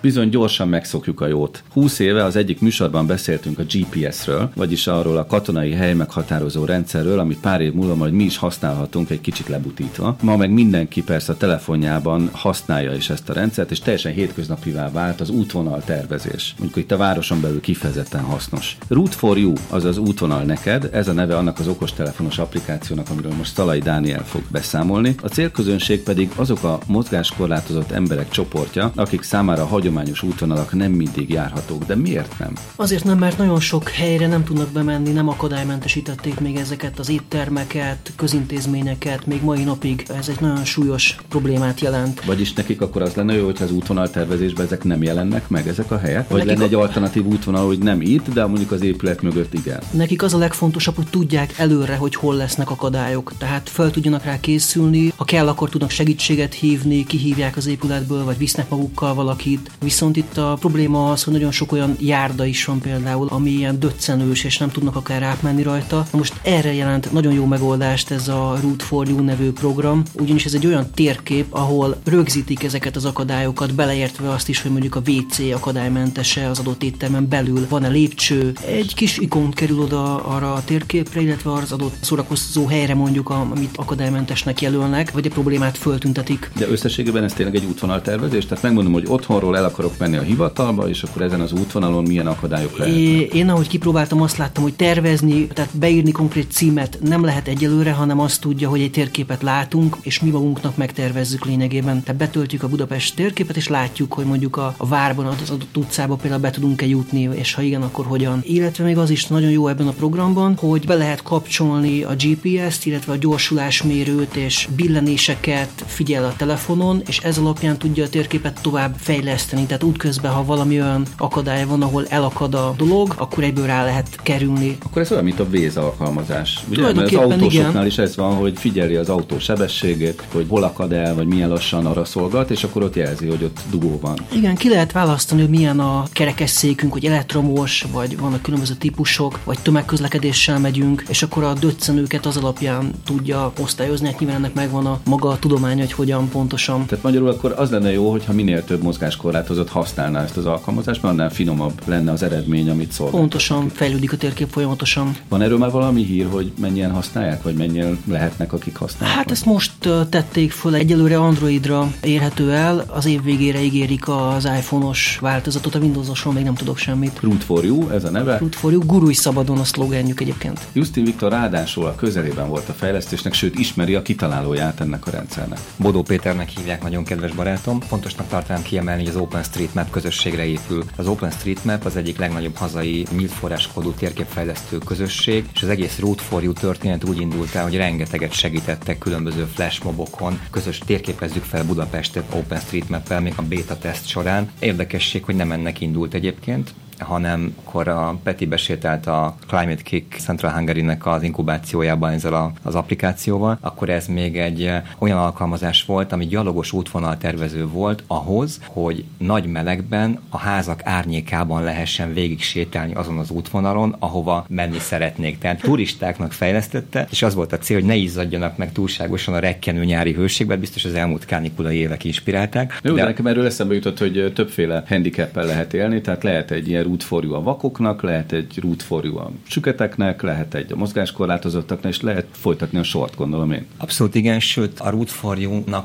Bizony 0.02 0.28
gyorsan 0.28 0.68
megszokjuk 0.68 1.20
a 1.20 1.26
jót. 1.26 1.62
20 1.72 1.98
éve 1.98 2.24
az 2.24 2.36
egyik 2.36 2.60
műsorban 2.60 3.06
beszéltünk 3.06 3.58
a 3.58 3.62
GPS-ről, 3.62 4.50
vagyis 4.54 4.86
arról 4.86 5.16
a 5.16 5.26
katonai 5.26 5.72
hely 5.72 5.94
meghatározó 5.94 6.64
rendszerről, 6.64 7.18
amit 7.18 7.40
pár 7.40 7.60
év 7.60 7.72
múlva 7.72 7.94
majd 7.94 8.12
mi 8.12 8.22
is 8.24 8.36
használhatunk 8.36 9.10
egy 9.10 9.20
kicsit 9.20 9.48
lebutítva. 9.48 10.16
Ma 10.22 10.36
meg 10.36 10.50
mindenki 10.50 11.02
persze 11.02 11.32
a 11.32 11.36
telefonjában 11.36 12.28
használja 12.32 12.94
is 12.94 13.10
ezt 13.10 13.28
a 13.28 13.32
rendszert, 13.32 13.70
és 13.70 13.78
teljesen 13.78 14.12
hétköznapivá 14.12 14.90
vált 14.90 15.20
az 15.20 15.30
útvonal 15.30 15.82
tervezés. 15.84 16.54
Mondjuk 16.58 16.84
itt 16.84 16.92
a 16.92 16.96
városon 16.96 17.40
belül 17.40 17.60
kifejezetten 17.60 18.22
hasznos. 18.22 18.76
Route 18.88 19.16
for 19.16 19.38
You, 19.38 19.52
azaz 19.68 19.98
útvonal 19.98 20.42
neked, 20.42 20.88
ez 20.92 21.08
a 21.08 21.12
neve 21.12 21.36
annak 21.36 21.58
az 21.58 21.68
okostelefonos 21.68 22.38
applikációnak, 22.38 23.10
amiről 23.10 23.32
most 23.36 23.54
Szalai 23.54 23.78
Dániel 23.78 24.24
fog 24.24 24.42
beszámolni. 24.50 25.14
A 25.22 25.28
célközönség 25.28 26.02
pedig 26.02 26.30
azok 26.36 26.62
a 26.62 26.78
mozgáskorlátozott 26.86 27.90
emberek 27.90 28.28
csoportja, 28.28 28.92
akik 28.94 29.22
számára 29.22 29.64
hagyom 29.64 29.90
hagyományos 29.92 30.22
útvonalak 30.22 30.72
nem 30.72 30.92
mindig 30.92 31.30
járhatók, 31.30 31.84
de 31.84 31.96
miért 31.96 32.38
nem? 32.38 32.52
Azért 32.76 33.04
nem, 33.04 33.18
mert 33.18 33.38
nagyon 33.38 33.60
sok 33.60 33.88
helyre 33.88 34.26
nem 34.26 34.44
tudnak 34.44 34.68
bemenni, 34.68 35.10
nem 35.10 35.28
akadálymentesítették 35.28 36.40
még 36.40 36.56
ezeket 36.56 36.98
az 36.98 37.08
éttermeket, 37.08 38.12
közintézményeket, 38.16 39.26
még 39.26 39.42
mai 39.42 39.64
napig 39.64 40.04
ez 40.18 40.28
egy 40.28 40.40
nagyon 40.40 40.64
súlyos 40.64 41.16
problémát 41.28 41.80
jelent. 41.80 42.24
Vagyis 42.24 42.52
nekik 42.52 42.80
akkor 42.80 43.02
az 43.02 43.14
lenne 43.14 43.34
jó, 43.34 43.44
hogyha 43.44 43.64
az 43.64 43.72
útvonal 43.72 44.10
tervezésben 44.10 44.66
ezek 44.66 44.84
nem 44.84 45.02
jelennek 45.02 45.48
meg, 45.48 45.68
ezek 45.68 45.90
a 45.90 45.98
helyek? 45.98 46.28
Vagy 46.28 46.38
nekik 46.38 46.52
lenne 46.52 46.64
egy 46.64 46.74
alternatív 46.74 47.26
útvonal, 47.26 47.66
hogy 47.66 47.78
nem 47.78 48.00
itt, 48.00 48.32
de 48.32 48.46
mondjuk 48.46 48.70
az 48.70 48.82
épület 48.82 49.22
mögött 49.22 49.54
igen? 49.54 49.80
Nekik 49.90 50.22
az 50.22 50.34
a 50.34 50.38
legfontosabb, 50.38 50.94
hogy 50.96 51.08
tudják 51.10 51.54
előre, 51.58 51.96
hogy 51.96 52.14
hol 52.14 52.34
lesznek 52.34 52.70
akadályok. 52.70 53.32
Tehát 53.38 53.68
fel 53.68 53.90
tudjanak 53.90 54.24
rá 54.24 54.40
készülni, 54.40 55.12
ha 55.16 55.24
kell, 55.24 55.48
akkor 55.48 55.68
tudnak 55.68 55.90
segítséget 55.90 56.54
hívni, 56.54 57.04
kihívják 57.04 57.56
az 57.56 57.66
épületből, 57.66 58.24
vagy 58.24 58.38
visznek 58.38 58.68
magukkal 58.68 59.14
valakit. 59.14 59.70
Viszont 59.82 60.16
itt 60.16 60.36
a 60.36 60.56
probléma 60.60 61.10
az, 61.10 61.22
hogy 61.22 61.32
nagyon 61.32 61.50
sok 61.50 61.72
olyan 61.72 61.96
járda 62.00 62.44
is 62.44 62.64
van 62.64 62.80
például, 62.80 63.28
ami 63.30 63.50
ilyen 63.50 63.80
döccenős, 63.80 64.44
és 64.44 64.58
nem 64.58 64.70
tudnak 64.70 64.96
akár 64.96 65.22
átmenni 65.22 65.62
rajta. 65.62 66.06
Most 66.12 66.34
erre 66.42 66.74
jelent 66.74 67.12
nagyon 67.12 67.32
jó 67.32 67.44
megoldást 67.44 68.10
ez 68.10 68.28
a 68.28 68.58
Route 68.60 68.84
for 68.84 69.08
You 69.08 69.20
nevű 69.20 69.50
program, 69.52 70.02
ugyanis 70.20 70.44
ez 70.44 70.54
egy 70.54 70.66
olyan 70.66 70.90
térkép, 70.94 71.46
ahol 71.50 72.00
rögzítik 72.04 72.62
ezeket 72.62 72.96
az 72.96 73.04
akadályokat, 73.04 73.74
beleértve 73.74 74.30
azt 74.30 74.48
is, 74.48 74.62
hogy 74.62 74.70
mondjuk 74.70 74.94
a 74.94 75.02
WC 75.06 75.38
akadálymentese 75.54 76.48
az 76.48 76.58
adott 76.58 76.82
éttermen 76.82 77.28
belül, 77.28 77.66
van-e 77.68 77.88
lépcső, 77.88 78.52
egy 78.66 78.94
kis 78.94 79.18
ikon 79.18 79.50
kerül 79.50 79.80
oda 79.80 80.24
arra 80.24 80.52
a 80.52 80.64
térképre, 80.64 81.20
illetve 81.20 81.52
az 81.52 81.72
adott 81.72 81.94
szórakozó 82.00 82.66
helyre 82.66 82.94
mondjuk, 82.94 83.30
amit 83.30 83.76
akadálymentesnek 83.76 84.60
jelölnek, 84.60 85.10
vagy 85.10 85.26
a 85.26 85.30
problémát 85.30 85.78
föltüntetik. 85.78 86.50
De 86.58 86.68
összességében 86.68 87.24
ez 87.24 87.32
tényleg 87.32 87.54
egy 87.54 87.64
útvonaltervezés, 87.64 88.46
tehát 88.46 88.62
megmondom, 88.62 88.92
hogy 88.92 89.04
otthonról 89.08 89.56
el 89.56 89.64
akarok 89.72 89.98
menni 89.98 90.16
a 90.16 90.22
hivatalba, 90.22 90.88
és 90.88 91.02
akkor 91.02 91.22
ezen 91.22 91.40
az 91.40 91.52
útvonalon 91.52 92.02
milyen 92.02 92.26
akadályok 92.26 92.76
lehetnek? 92.76 93.34
Én 93.34 93.48
ahogy 93.48 93.68
kipróbáltam, 93.68 94.22
azt 94.22 94.36
láttam, 94.36 94.62
hogy 94.62 94.74
tervezni, 94.74 95.46
tehát 95.46 95.76
beírni 95.76 96.10
konkrét 96.10 96.50
címet 96.50 96.98
nem 97.02 97.24
lehet 97.24 97.48
egyelőre, 97.48 97.92
hanem 97.92 98.20
azt 98.20 98.40
tudja, 98.40 98.68
hogy 98.68 98.80
egy 98.80 98.90
térképet 98.90 99.42
látunk, 99.42 99.96
és 100.02 100.20
mi 100.20 100.30
magunknak 100.30 100.76
megtervezzük 100.76 101.44
lényegében. 101.44 102.02
Tehát 102.02 102.20
betöltjük 102.20 102.62
a 102.62 102.68
Budapest 102.68 103.16
térképet, 103.16 103.56
és 103.56 103.68
látjuk, 103.68 104.12
hogy 104.12 104.24
mondjuk 104.24 104.56
a, 104.56 104.74
a 104.76 104.86
várban, 104.86 105.26
az 105.26 105.50
adott 105.50 105.76
utcába 105.76 106.16
például 106.16 106.40
be 106.40 106.50
tudunk-e 106.50 106.86
jutni, 106.86 107.28
és 107.32 107.54
ha 107.54 107.62
igen, 107.62 107.82
akkor 107.82 108.06
hogyan. 108.06 108.40
Illetve 108.42 108.84
még 108.84 108.98
az 108.98 109.10
is 109.10 109.26
nagyon 109.26 109.50
jó 109.50 109.68
ebben 109.68 109.86
a 109.86 109.92
programban, 109.92 110.56
hogy 110.56 110.86
be 110.86 110.94
lehet 110.94 111.22
kapcsolni 111.22 112.02
a 112.02 112.14
GPS-t, 112.14 112.86
illetve 112.86 113.12
a 113.12 113.16
gyorsulásmérőt 113.16 114.34
és 114.36 114.68
billenéseket 114.76 115.84
figyel 115.86 116.24
a 116.24 116.34
telefonon, 116.36 117.02
és 117.06 117.18
ez 117.18 117.38
alapján 117.38 117.78
tudja 117.78 118.04
a 118.04 118.08
térképet 118.08 118.60
tovább 118.62 118.94
fejleszteni 118.98 119.61
segíteni, 119.62 119.66
tehát 119.66 119.82
útközben, 119.82 120.32
ha 120.32 120.44
valami 120.44 120.80
olyan 120.80 121.06
akadály 121.18 121.64
van, 121.64 121.82
ahol 121.82 122.06
elakad 122.08 122.54
a 122.54 122.74
dolog, 122.76 123.14
akkor 123.18 123.44
egyből 123.44 123.66
rá 123.66 123.84
lehet 123.84 124.08
kerülni. 124.22 124.76
Akkor 124.84 125.02
ez 125.02 125.12
olyan, 125.12 125.24
mint 125.24 125.40
a 125.40 125.46
Waze 125.52 125.80
alkalmazás. 125.80 126.64
Ugye? 126.70 126.82
Mert 126.82 126.98
az 126.98 127.14
autósoknál 127.14 127.70
igen. 127.70 127.86
is 127.86 127.98
ez 127.98 128.16
van, 128.16 128.34
hogy 128.34 128.58
figyeli 128.58 128.94
az 128.94 129.08
autó 129.08 129.38
sebességét, 129.38 130.22
hogy 130.32 130.46
hol 130.48 130.62
akad 130.62 130.92
el, 130.92 131.14
vagy 131.14 131.26
milyen 131.26 131.48
lassan 131.48 131.86
arra 131.86 132.04
szolgat, 132.04 132.50
és 132.50 132.64
akkor 132.64 132.82
ott 132.82 132.96
jelzi, 132.96 133.26
hogy 133.26 133.42
ott 133.42 133.60
dugó 133.70 133.98
van. 134.00 134.18
Igen, 134.32 134.54
ki 134.54 134.68
lehet 134.68 134.92
választani, 134.92 135.40
hogy 135.40 135.50
milyen 135.50 135.80
a 135.80 136.04
kerekesszékünk, 136.12 136.92
hogy 136.92 137.04
elektromos, 137.04 137.86
vagy 137.92 138.18
vannak 138.18 138.42
különböző 138.42 138.74
típusok, 138.74 139.38
vagy 139.44 139.58
tömegközlekedéssel 139.62 140.58
megyünk, 140.58 141.04
és 141.08 141.22
akkor 141.22 141.42
a 141.42 141.52
döccenőket 141.52 142.26
az 142.26 142.36
alapján 142.36 142.90
tudja 143.04 143.52
osztályozni, 143.60 144.06
hát 144.06 144.18
nyilván 144.18 144.36
ennek 144.36 144.54
megvan 144.54 144.86
a 144.86 145.00
maga 145.04 145.28
a 145.28 145.38
tudomány, 145.38 145.78
hogy 145.78 145.92
hogyan 145.92 146.28
pontosan. 146.28 146.86
Tehát 146.86 147.04
magyarul 147.04 147.28
akkor 147.28 147.54
az 147.56 147.70
lenne 147.70 147.92
jó, 147.92 148.10
hogyha 148.10 148.32
minél 148.32 148.64
több 148.64 148.82
mozgáskorlát 148.82 149.50
korlátozott 149.52 149.82
használná 149.82 150.22
ezt 150.22 150.36
az 150.36 150.46
alkalmazást, 150.46 151.02
mert 151.02 151.14
annál 151.14 151.30
finomabb 151.30 151.82
lenne 151.84 152.12
az 152.12 152.22
eredmény, 152.22 152.70
amit 152.70 152.92
szolgál. 152.92 153.20
Pontosan, 153.20 153.68
fejlődik 153.68 154.12
a 154.12 154.16
térkép 154.16 154.48
folyamatosan. 154.50 155.16
Van 155.28 155.42
erről 155.42 155.58
már 155.58 155.70
valami 155.70 156.04
hír, 156.04 156.26
hogy 156.30 156.52
mennyien 156.60 156.90
használják, 156.90 157.42
vagy 157.42 157.54
mennyien 157.54 157.98
lehetnek, 158.04 158.52
akik 158.52 158.76
használják? 158.76 159.18
Hát 159.18 159.30
ezt 159.30 159.44
most 159.44 159.72
tették 160.08 160.52
föl, 160.52 160.74
egyelőre 160.74 161.18
Androidra 161.18 161.92
érhető 162.02 162.52
el, 162.52 162.84
az 162.88 163.06
év 163.06 163.22
végére 163.22 163.62
ígérik 163.62 164.08
az 164.08 164.44
iPhone-os 164.44 165.18
változatot, 165.20 165.74
a 165.74 165.78
Windows-osról 165.78 166.32
még 166.32 166.44
nem 166.44 166.54
tudok 166.54 166.76
semmit. 166.78 167.20
Root 167.20 167.44
for 167.44 167.64
You, 167.64 167.90
ez 167.90 168.04
a 168.04 168.10
neve? 168.10 168.38
Root 168.38 168.54
for 168.54 168.72
You, 168.72 168.82
gurulj 168.86 169.14
szabadon 169.14 169.58
a 169.58 169.64
szlogenjük 169.64 170.20
egyébként. 170.20 170.60
Justin 170.72 171.04
Viktor 171.04 171.30
ráadásul 171.30 171.86
a 171.86 171.94
közelében 171.94 172.48
volt 172.48 172.68
a 172.68 172.72
fejlesztésnek, 172.72 173.32
sőt 173.32 173.58
ismeri 173.58 173.94
a 173.94 174.02
kitalálóját 174.02 174.80
ennek 174.80 175.06
a 175.06 175.10
rendszernek. 175.10 175.58
Bodó 175.76 176.02
Péternek 176.02 176.48
hívják, 176.48 176.82
nagyon 176.82 177.04
kedves 177.04 177.32
barátom. 177.32 177.80
Fontosnak 177.80 178.28
tartanám 178.28 178.62
kiemelni, 178.62 179.02
hogy 179.02 179.10
az 179.14 179.20
Open 179.20 179.41
OpenStreetMap 179.42 179.90
közösségre 179.90 180.44
épül. 180.44 180.84
Az 180.96 181.06
OpenStreetMap 181.06 181.84
az 181.84 181.96
egyik 181.96 182.18
legnagyobb 182.18 182.56
hazai 182.56 183.06
nyílt 183.16 183.30
forráskodú 183.30 183.90
térképfejlesztő 183.90 184.78
közösség, 184.78 185.44
és 185.54 185.62
az 185.62 185.68
egész 185.68 185.98
Route 185.98 186.22
for 186.22 186.42
You 186.42 186.52
történet 186.52 187.04
úgy 187.04 187.20
indult 187.20 187.54
el, 187.54 187.62
hogy 187.62 187.76
rengeteget 187.76 188.32
segítettek 188.32 188.98
különböző 188.98 189.44
flashmobokon, 189.44 190.40
közös 190.50 190.78
térképezzük 190.78 191.44
fel 191.44 191.64
Budapestet 191.64 192.34
OpenStreetMap-el 192.34 193.20
még 193.20 193.32
a 193.36 193.42
beta 193.42 193.78
teszt 193.78 194.06
során. 194.06 194.50
Érdekesség, 194.58 195.24
hogy 195.24 195.36
nem 195.36 195.52
ennek 195.52 195.80
indult 195.80 196.14
egyébként, 196.14 196.74
hanem 197.02 197.54
akkor 197.64 197.88
a 197.88 198.18
Peti 198.22 198.46
besételt 198.46 199.06
a 199.06 199.36
Climate 199.46 199.82
Kick 199.82 200.16
Central 200.18 200.52
Hungary-nek 200.52 201.06
az 201.06 201.22
inkubációjában 201.22 202.12
ezzel 202.12 202.52
az 202.62 202.74
applikációval, 202.74 203.58
akkor 203.60 203.88
ez 203.88 204.06
még 204.06 204.38
egy 204.38 204.70
olyan 204.98 205.18
alkalmazás 205.18 205.84
volt, 205.84 206.12
ami 206.12 206.26
gyalogos 206.26 206.72
útvonal 206.72 207.18
tervező 207.18 207.66
volt 207.66 208.02
ahhoz, 208.06 208.60
hogy 208.66 209.04
nagy 209.18 209.46
melegben 209.46 210.18
a 210.28 210.38
házak 210.38 210.80
árnyékában 210.84 211.62
lehessen 211.62 212.12
végig 212.12 212.40
sétálni 212.42 212.94
azon 212.94 213.18
az 213.18 213.30
útvonalon, 213.30 213.96
ahova 213.98 214.44
menni 214.48 214.78
szeretnék. 214.78 215.38
Tehát 215.38 215.60
turistáknak 215.60 216.32
fejlesztette, 216.32 217.06
és 217.10 217.22
az 217.22 217.34
volt 217.34 217.52
a 217.52 217.58
cél, 217.58 217.76
hogy 217.76 217.86
ne 217.86 217.94
izzadjanak 217.94 218.56
meg 218.56 218.72
túlságosan 218.72 219.34
a 219.34 219.38
rekkenő 219.38 219.84
nyári 219.84 220.12
hőségben, 220.12 220.60
biztos 220.60 220.84
az 220.84 220.94
elmúlt 220.94 221.24
kánikulai 221.24 221.76
évek 221.76 222.04
inspirálták. 222.04 222.80
Jó, 222.82 222.94
de, 222.94 223.00
de 223.00 223.06
nekem 223.06 223.26
erről 223.26 223.46
eszembe 223.46 223.74
jutott, 223.74 223.98
hogy 223.98 224.32
többféle 224.34 224.84
handicappel 224.88 225.44
lehet 225.44 225.74
élni, 225.74 226.00
tehát 226.00 226.22
lehet 226.22 226.50
egy 226.50 226.68
ilyen 226.68 226.84
root 227.00 227.32
a 227.32 227.42
vakoknak, 227.42 228.02
lehet 228.02 228.32
egy 228.32 228.58
root 228.62 228.82
a 229.16 229.30
süketeknek, 229.42 230.22
lehet 230.22 230.54
egy 230.54 230.72
a 230.72 230.76
mozgáskorlátozottaknak, 230.76 231.92
és 231.92 232.00
lehet 232.00 232.26
folytatni 232.30 232.78
a 232.78 232.82
sort, 232.82 233.16
gondolom 233.16 233.52
én. 233.52 233.66
Abszolút 233.76 234.14
igen, 234.14 234.40
sőt 234.40 234.80
a 234.80 234.90
root 234.90 235.10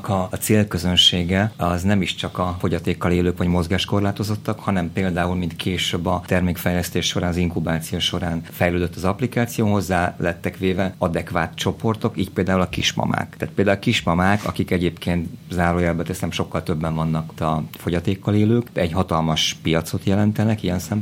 a, 0.08 0.28
a 0.30 0.36
célközönsége 0.36 1.52
az 1.56 1.82
nem 1.82 2.02
is 2.02 2.14
csak 2.14 2.38
a 2.38 2.56
fogyatékkal 2.58 3.12
élők 3.12 3.38
vagy 3.38 3.46
mozgáskorlátozottak, 3.46 4.60
hanem 4.60 4.92
például, 4.92 5.34
mint 5.34 5.56
később 5.56 6.06
a 6.06 6.22
termékfejlesztés 6.26 7.06
során, 7.06 7.30
az 7.30 7.36
inkubáció 7.36 7.98
során 7.98 8.42
fejlődött 8.50 8.96
az 8.96 9.04
applikáció, 9.04 9.72
hozzá 9.72 10.14
lettek 10.18 10.56
véve 10.56 10.94
adekvát 10.98 11.54
csoportok, 11.54 12.18
így 12.18 12.30
például 12.30 12.60
a 12.60 12.68
kismamák. 12.68 13.36
Tehát 13.36 13.54
például 13.54 13.76
a 13.76 13.80
kismamák, 13.80 14.44
akik 14.44 14.70
egyébként 14.70 15.28
zárójelbe 15.50 16.02
teszem, 16.02 16.30
sokkal 16.30 16.62
többen 16.62 16.94
vannak 16.94 17.40
a 17.40 17.62
fogyatékkal 17.70 18.34
élők, 18.34 18.66
egy 18.72 18.92
hatalmas 18.92 19.56
piacot 19.62 20.04
jelentenek 20.04 20.62
ilyen 20.62 20.78
szempontból, 20.78 20.97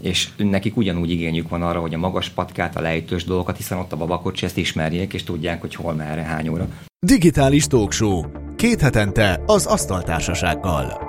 és 0.00 0.28
nekik 0.36 0.76
ugyanúgy 0.76 1.10
igényük 1.10 1.48
van 1.48 1.62
arra, 1.62 1.80
hogy 1.80 1.94
a 1.94 1.98
magas 1.98 2.28
patkát, 2.28 2.76
a 2.76 2.80
lejtős 2.80 3.24
dolgokat, 3.24 3.56
hiszen 3.56 3.78
ott 3.78 3.92
a 3.92 3.96
babakocsi 3.96 4.44
ezt 4.44 4.56
ismerjék, 4.56 5.12
és 5.12 5.24
tudják, 5.24 5.60
hogy 5.60 5.74
hol, 5.74 5.94
merre, 5.94 6.22
hány 6.22 6.48
óra. 6.48 6.68
Digitális 7.06 7.66
Talkshow. 7.66 8.22
Két 8.56 8.80
hetente 8.80 9.42
az 9.46 9.66
Asztaltársasággal. 9.66 11.07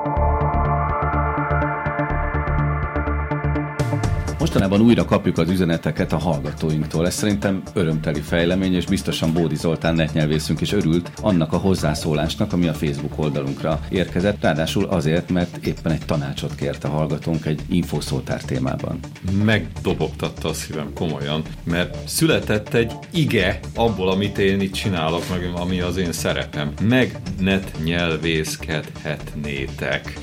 Mostanában 4.49 4.81
újra 4.81 5.05
kapjuk 5.05 5.37
az 5.37 5.49
üzeneteket 5.49 6.13
a 6.13 6.17
hallgatóinktól. 6.17 7.05
Ez 7.05 7.13
szerintem 7.13 7.61
örömteli 7.73 8.19
fejlemény, 8.19 8.73
és 8.73 8.85
biztosan 8.85 9.33
Bódi 9.33 9.55
Zoltán 9.55 9.95
netnyelvészünk 9.95 10.61
is 10.61 10.71
örült 10.71 11.11
annak 11.21 11.53
a 11.53 11.57
hozzászólásnak, 11.57 12.53
ami 12.53 12.67
a 12.67 12.73
Facebook 12.73 13.13
oldalunkra 13.15 13.79
érkezett. 13.89 14.41
Ráadásul 14.41 14.85
azért, 14.85 15.29
mert 15.29 15.65
éppen 15.65 15.91
egy 15.91 16.05
tanácsot 16.05 16.55
kért 16.55 16.83
a 16.83 16.87
hallgatónk 16.87 17.45
egy 17.45 17.61
infoszótár 17.67 18.41
témában. 18.41 18.99
Megdobogtatta 19.43 20.49
a 20.49 20.53
szívem 20.53 20.93
komolyan, 20.93 21.41
mert 21.63 22.07
született 22.07 22.73
egy 22.73 22.91
ige 23.11 23.59
abból, 23.75 24.09
amit 24.09 24.37
én 24.37 24.61
itt 24.61 24.73
csinálok, 24.73 25.23
meg 25.29 25.51
ami 25.55 25.79
az 25.79 25.97
én 25.97 26.11
szerepem. 26.11 26.73
Megnet 26.81 27.71
nyelvészkedhetnétek. 27.83 30.19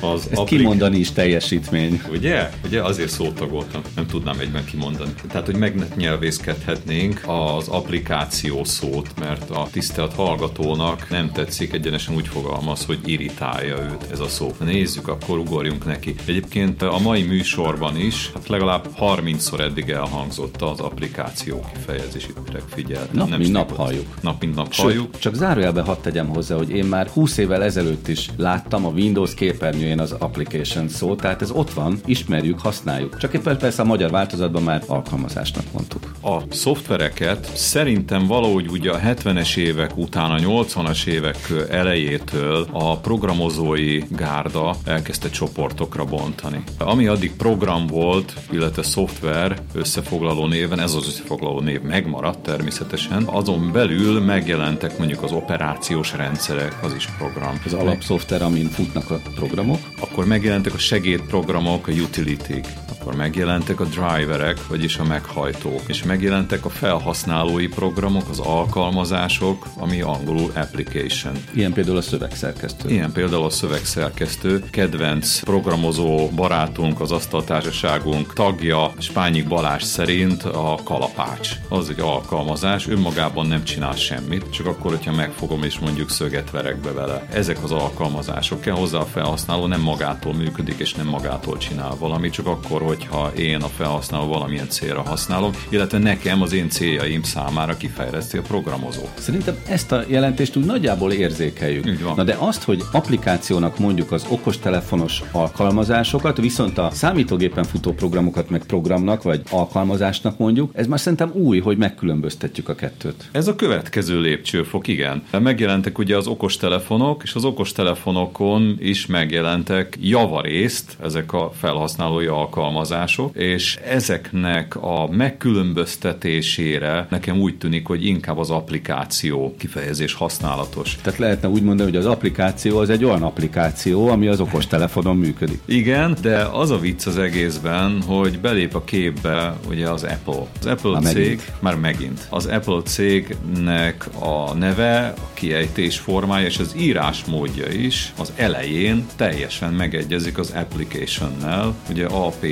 Az 0.00 0.26
Ezt 0.30 0.40
aplik... 0.40 0.58
kimondani 0.58 0.98
is 0.98 1.12
teljesítmény. 1.12 2.02
Ugye? 2.10 2.50
Ugye 2.64 2.82
azért 2.82 3.10
szótagoltam, 3.48 3.82
nem 3.94 4.06
tudnám 4.06 4.38
egyben 4.38 4.64
kimondani. 4.64 5.10
Tehát, 5.28 5.46
hogy 5.46 5.56
meg 5.56 5.86
nyelvészkedhetnénk 5.96 7.22
az 7.26 7.68
applikáció 7.68 8.64
szót, 8.64 9.08
mert 9.18 9.50
a 9.50 9.68
tisztelt 9.70 10.14
hallgatónak 10.14 11.10
nem 11.10 11.32
tetszik, 11.32 11.72
egyenesen 11.72 12.14
úgy 12.14 12.28
fogalmaz, 12.28 12.84
hogy 12.84 12.98
irritálja 13.04 13.76
őt 13.78 14.10
ez 14.10 14.20
a 14.20 14.28
szó. 14.28 14.54
Nézzük, 14.64 15.08
akkor 15.08 15.38
ugorjunk 15.38 15.84
neki. 15.84 16.14
Egyébként 16.26 16.82
a 16.82 16.98
mai 16.98 17.22
műsorban 17.22 17.96
is, 17.96 18.30
hát 18.34 18.48
legalább 18.48 18.88
30-szor 19.00 19.60
eddig 19.60 19.88
elhangzott 19.88 20.62
az 20.62 20.80
applikáció 20.80 21.64
kifejezés, 21.74 22.24
itt 22.24 22.62
figyel. 22.74 23.08
Nap 23.12 23.28
nem 23.28 23.38
mint 23.38 23.52
nap 23.52 23.76
halljuk. 23.76 24.06
Nap 24.20 24.40
mint 24.40 24.54
nap 24.54 24.72
Sőt, 24.72 24.84
halljuk. 24.84 25.18
Csak 25.18 25.34
zárójelben 25.34 25.84
hadd 25.84 26.00
tegyem 26.00 26.28
hozzá, 26.28 26.56
hogy 26.56 26.70
én 26.70 26.84
már 26.84 27.06
20 27.08 27.36
évvel 27.36 27.62
ezelőtt 27.62 28.08
is 28.08 28.28
láttam 28.36 28.86
a 28.86 28.90
Windows 28.90 29.34
képernyőjén 29.34 30.00
az 30.00 30.12
application 30.12 30.88
szót, 30.88 31.20
tehát 31.20 31.42
ez 31.42 31.50
ott 31.50 31.72
van, 31.72 32.00
ismerjük, 32.04 32.60
használjuk. 32.60 33.16
Csak 33.18 33.34
éppen 33.38 33.58
persze 33.58 33.82
a 33.82 33.84
magyar 33.84 34.10
változatban 34.10 34.62
már 34.62 34.82
alkalmazásnak 34.86 35.64
mondtuk. 35.72 36.12
A 36.22 36.54
szoftvereket 36.54 37.56
szerintem 37.56 38.26
valahogy 38.26 38.68
ugye 38.68 38.90
a 38.90 38.98
70-es 38.98 39.56
évek 39.56 39.96
után, 39.96 40.30
a 40.30 40.36
80-as 40.36 41.06
évek 41.06 41.52
elejétől 41.70 42.66
a 42.72 42.96
programozói 42.96 44.02
gárda 44.08 44.76
elkezdte 44.84 45.30
csoportokra 45.30 46.04
bontani. 46.04 46.62
Ami 46.78 47.06
addig 47.06 47.32
program 47.36 47.86
volt, 47.86 48.32
illetve 48.50 48.82
szoftver 48.82 49.58
összefoglaló 49.72 50.46
néven, 50.46 50.80
ez 50.80 50.94
az 50.94 51.06
összefoglaló 51.06 51.60
név 51.60 51.80
megmaradt 51.80 52.42
természetesen, 52.42 53.22
azon 53.22 53.72
belül 53.72 54.20
megjelentek 54.20 54.98
mondjuk 54.98 55.22
az 55.22 55.32
operációs 55.32 56.12
rendszerek, 56.12 56.74
az 56.82 56.94
is 56.94 57.08
program. 57.18 57.60
Az 57.64 57.72
alapszoftver, 57.72 58.42
amin 58.42 58.68
futnak 58.68 59.10
a 59.10 59.20
programok. 59.34 59.78
Akkor 60.00 60.26
megjelentek 60.26 60.74
a 60.74 60.78
segédprogramok, 60.78 61.86
a 61.86 61.90
utility 61.90 62.60
akkor 63.08 63.20
megjelentek 63.28 63.80
a 63.80 63.84
driverek, 63.84 64.66
vagyis 64.66 64.98
a 64.98 65.04
meghajtók, 65.04 65.80
és 65.86 66.02
megjelentek 66.02 66.64
a 66.64 66.68
felhasználói 66.68 67.66
programok, 67.66 68.28
az 68.28 68.38
alkalmazások, 68.38 69.66
ami 69.76 70.00
angolul 70.00 70.50
application. 70.54 71.32
Ilyen 71.54 71.72
például 71.72 71.96
a 71.96 72.00
szövegszerkesztő. 72.00 72.90
Ilyen 72.90 73.12
például 73.12 73.44
a 73.44 73.50
szövegszerkesztő. 73.50 74.64
Kedvenc 74.70 75.40
programozó 75.40 76.28
barátunk, 76.28 77.00
az 77.00 77.12
asztaltársaságunk 77.12 78.32
tagja, 78.32 78.92
Spányik 78.98 79.48
Balázs 79.48 79.82
szerint 79.82 80.42
a 80.42 80.78
kalapács. 80.84 81.50
Az 81.68 81.88
egy 81.88 82.00
alkalmazás, 82.00 82.88
önmagában 82.88 83.46
nem 83.46 83.64
csinál 83.64 83.94
semmit, 83.94 84.50
csak 84.50 84.66
akkor, 84.66 84.90
hogyha 84.90 85.12
megfogom 85.12 85.62
és 85.62 85.78
mondjuk 85.78 86.10
szöget 86.10 86.50
verek 86.50 86.76
be 86.76 86.92
vele. 86.92 87.26
Ezek 87.32 87.62
az 87.62 87.70
alkalmazások 87.70 88.60
kell 88.60 88.74
hozzá 88.74 88.98
a 88.98 89.04
felhasználó 89.04 89.66
nem 89.66 89.80
magától 89.80 90.34
működik 90.34 90.78
és 90.78 90.94
nem 90.94 91.06
magától 91.06 91.56
csinál 91.56 91.96
valamit, 91.98 92.32
csak 92.32 92.46
akkor, 92.46 92.82
hogyha 92.82 93.17
én 93.36 93.60
a 93.60 93.66
felhasználó 93.66 94.26
valamilyen 94.26 94.68
célra 94.68 95.02
használom, 95.02 95.52
illetve 95.68 95.98
nekem 95.98 96.42
az 96.42 96.52
én 96.52 96.68
céljaim 96.68 97.22
számára 97.22 97.76
kifejleszti 97.76 98.36
a 98.38 98.42
programozó. 98.42 99.02
Szerintem 99.18 99.56
ezt 99.68 99.92
a 99.92 100.02
jelentést 100.06 100.56
úgy 100.56 100.64
nagyjából 100.64 101.12
érzékeljük. 101.12 101.86
Így 101.86 102.02
van. 102.02 102.12
Na 102.16 102.24
de 102.24 102.36
azt, 102.38 102.62
hogy 102.62 102.82
applikációnak 102.92 103.78
mondjuk 103.78 104.12
az 104.12 104.26
okostelefonos 104.28 105.22
alkalmazásokat, 105.32 106.36
viszont 106.36 106.78
a 106.78 106.90
számítógépen 106.92 107.64
futó 107.64 107.92
programokat 107.92 108.50
meg 108.50 108.64
programnak 108.64 109.22
vagy 109.22 109.42
alkalmazásnak 109.50 110.38
mondjuk, 110.38 110.70
ez 110.74 110.86
már 110.86 111.00
szerintem 111.00 111.30
új, 111.32 111.60
hogy 111.60 111.76
megkülönböztetjük 111.76 112.68
a 112.68 112.74
kettőt. 112.74 113.28
Ez 113.32 113.48
a 113.48 113.54
következő 113.54 114.20
lépcsőfok, 114.20 114.86
igen. 114.86 115.22
Megjelentek 115.30 115.98
ugye 115.98 116.16
az 116.16 116.26
okostelefonok, 116.26 117.22
és 117.24 117.34
az 117.34 117.44
okostelefonokon 117.44 118.76
is 118.80 119.06
megjelentek 119.06 119.96
javarészt 120.00 120.96
ezek 121.02 121.32
a 121.32 121.50
felhasználói 121.58 122.26
alkalmazások 122.26 123.07
alkalmazások, 123.08 123.36
és 123.36 123.78
ezeknek 123.84 124.76
a 124.76 125.08
megkülönböztetésére 125.10 127.06
nekem 127.10 127.40
úgy 127.40 127.58
tűnik, 127.58 127.86
hogy 127.86 128.06
inkább 128.06 128.38
az 128.38 128.50
applikáció 128.50 129.54
kifejezés 129.58 130.14
használatos. 130.14 130.96
Tehát 131.02 131.18
lehetne 131.18 131.48
úgy 131.48 131.62
mondani, 131.62 131.90
hogy 131.90 131.98
az 131.98 132.06
applikáció 132.06 132.78
az 132.78 132.90
egy 132.90 133.04
olyan 133.04 133.22
applikáció, 133.22 134.08
ami 134.08 134.26
az 134.26 134.40
okostelefonon 134.40 135.16
működik. 135.16 135.60
Igen, 135.64 136.16
de 136.20 136.36
az 136.38 136.70
a 136.70 136.78
vicc 136.78 137.06
az 137.06 137.18
egészben, 137.18 138.02
hogy 138.02 138.38
belép 138.38 138.74
a 138.74 138.84
képbe 138.84 139.56
ugye 139.68 139.88
az 139.88 140.02
Apple. 140.02 140.46
Az 140.60 140.66
Apple 140.66 140.90
már 140.90 141.02
cég, 141.02 141.24
megint. 141.24 141.52
már 141.60 141.76
megint. 141.76 142.26
Az 142.30 142.46
Apple 142.46 142.82
cégnek 142.84 144.08
a 144.20 144.54
neve, 144.54 145.14
a 145.16 145.34
kiejtés 145.34 145.98
formája 145.98 146.46
és 146.46 146.58
az 146.58 146.74
írás 146.78 147.24
módja 147.24 147.66
is 147.66 148.12
az 148.18 148.32
elején 148.36 149.06
teljesen 149.16 149.72
megegyezik 149.72 150.38
az 150.38 150.52
application-nel, 150.56 151.74
ugye 151.90 152.06
app 152.06 152.42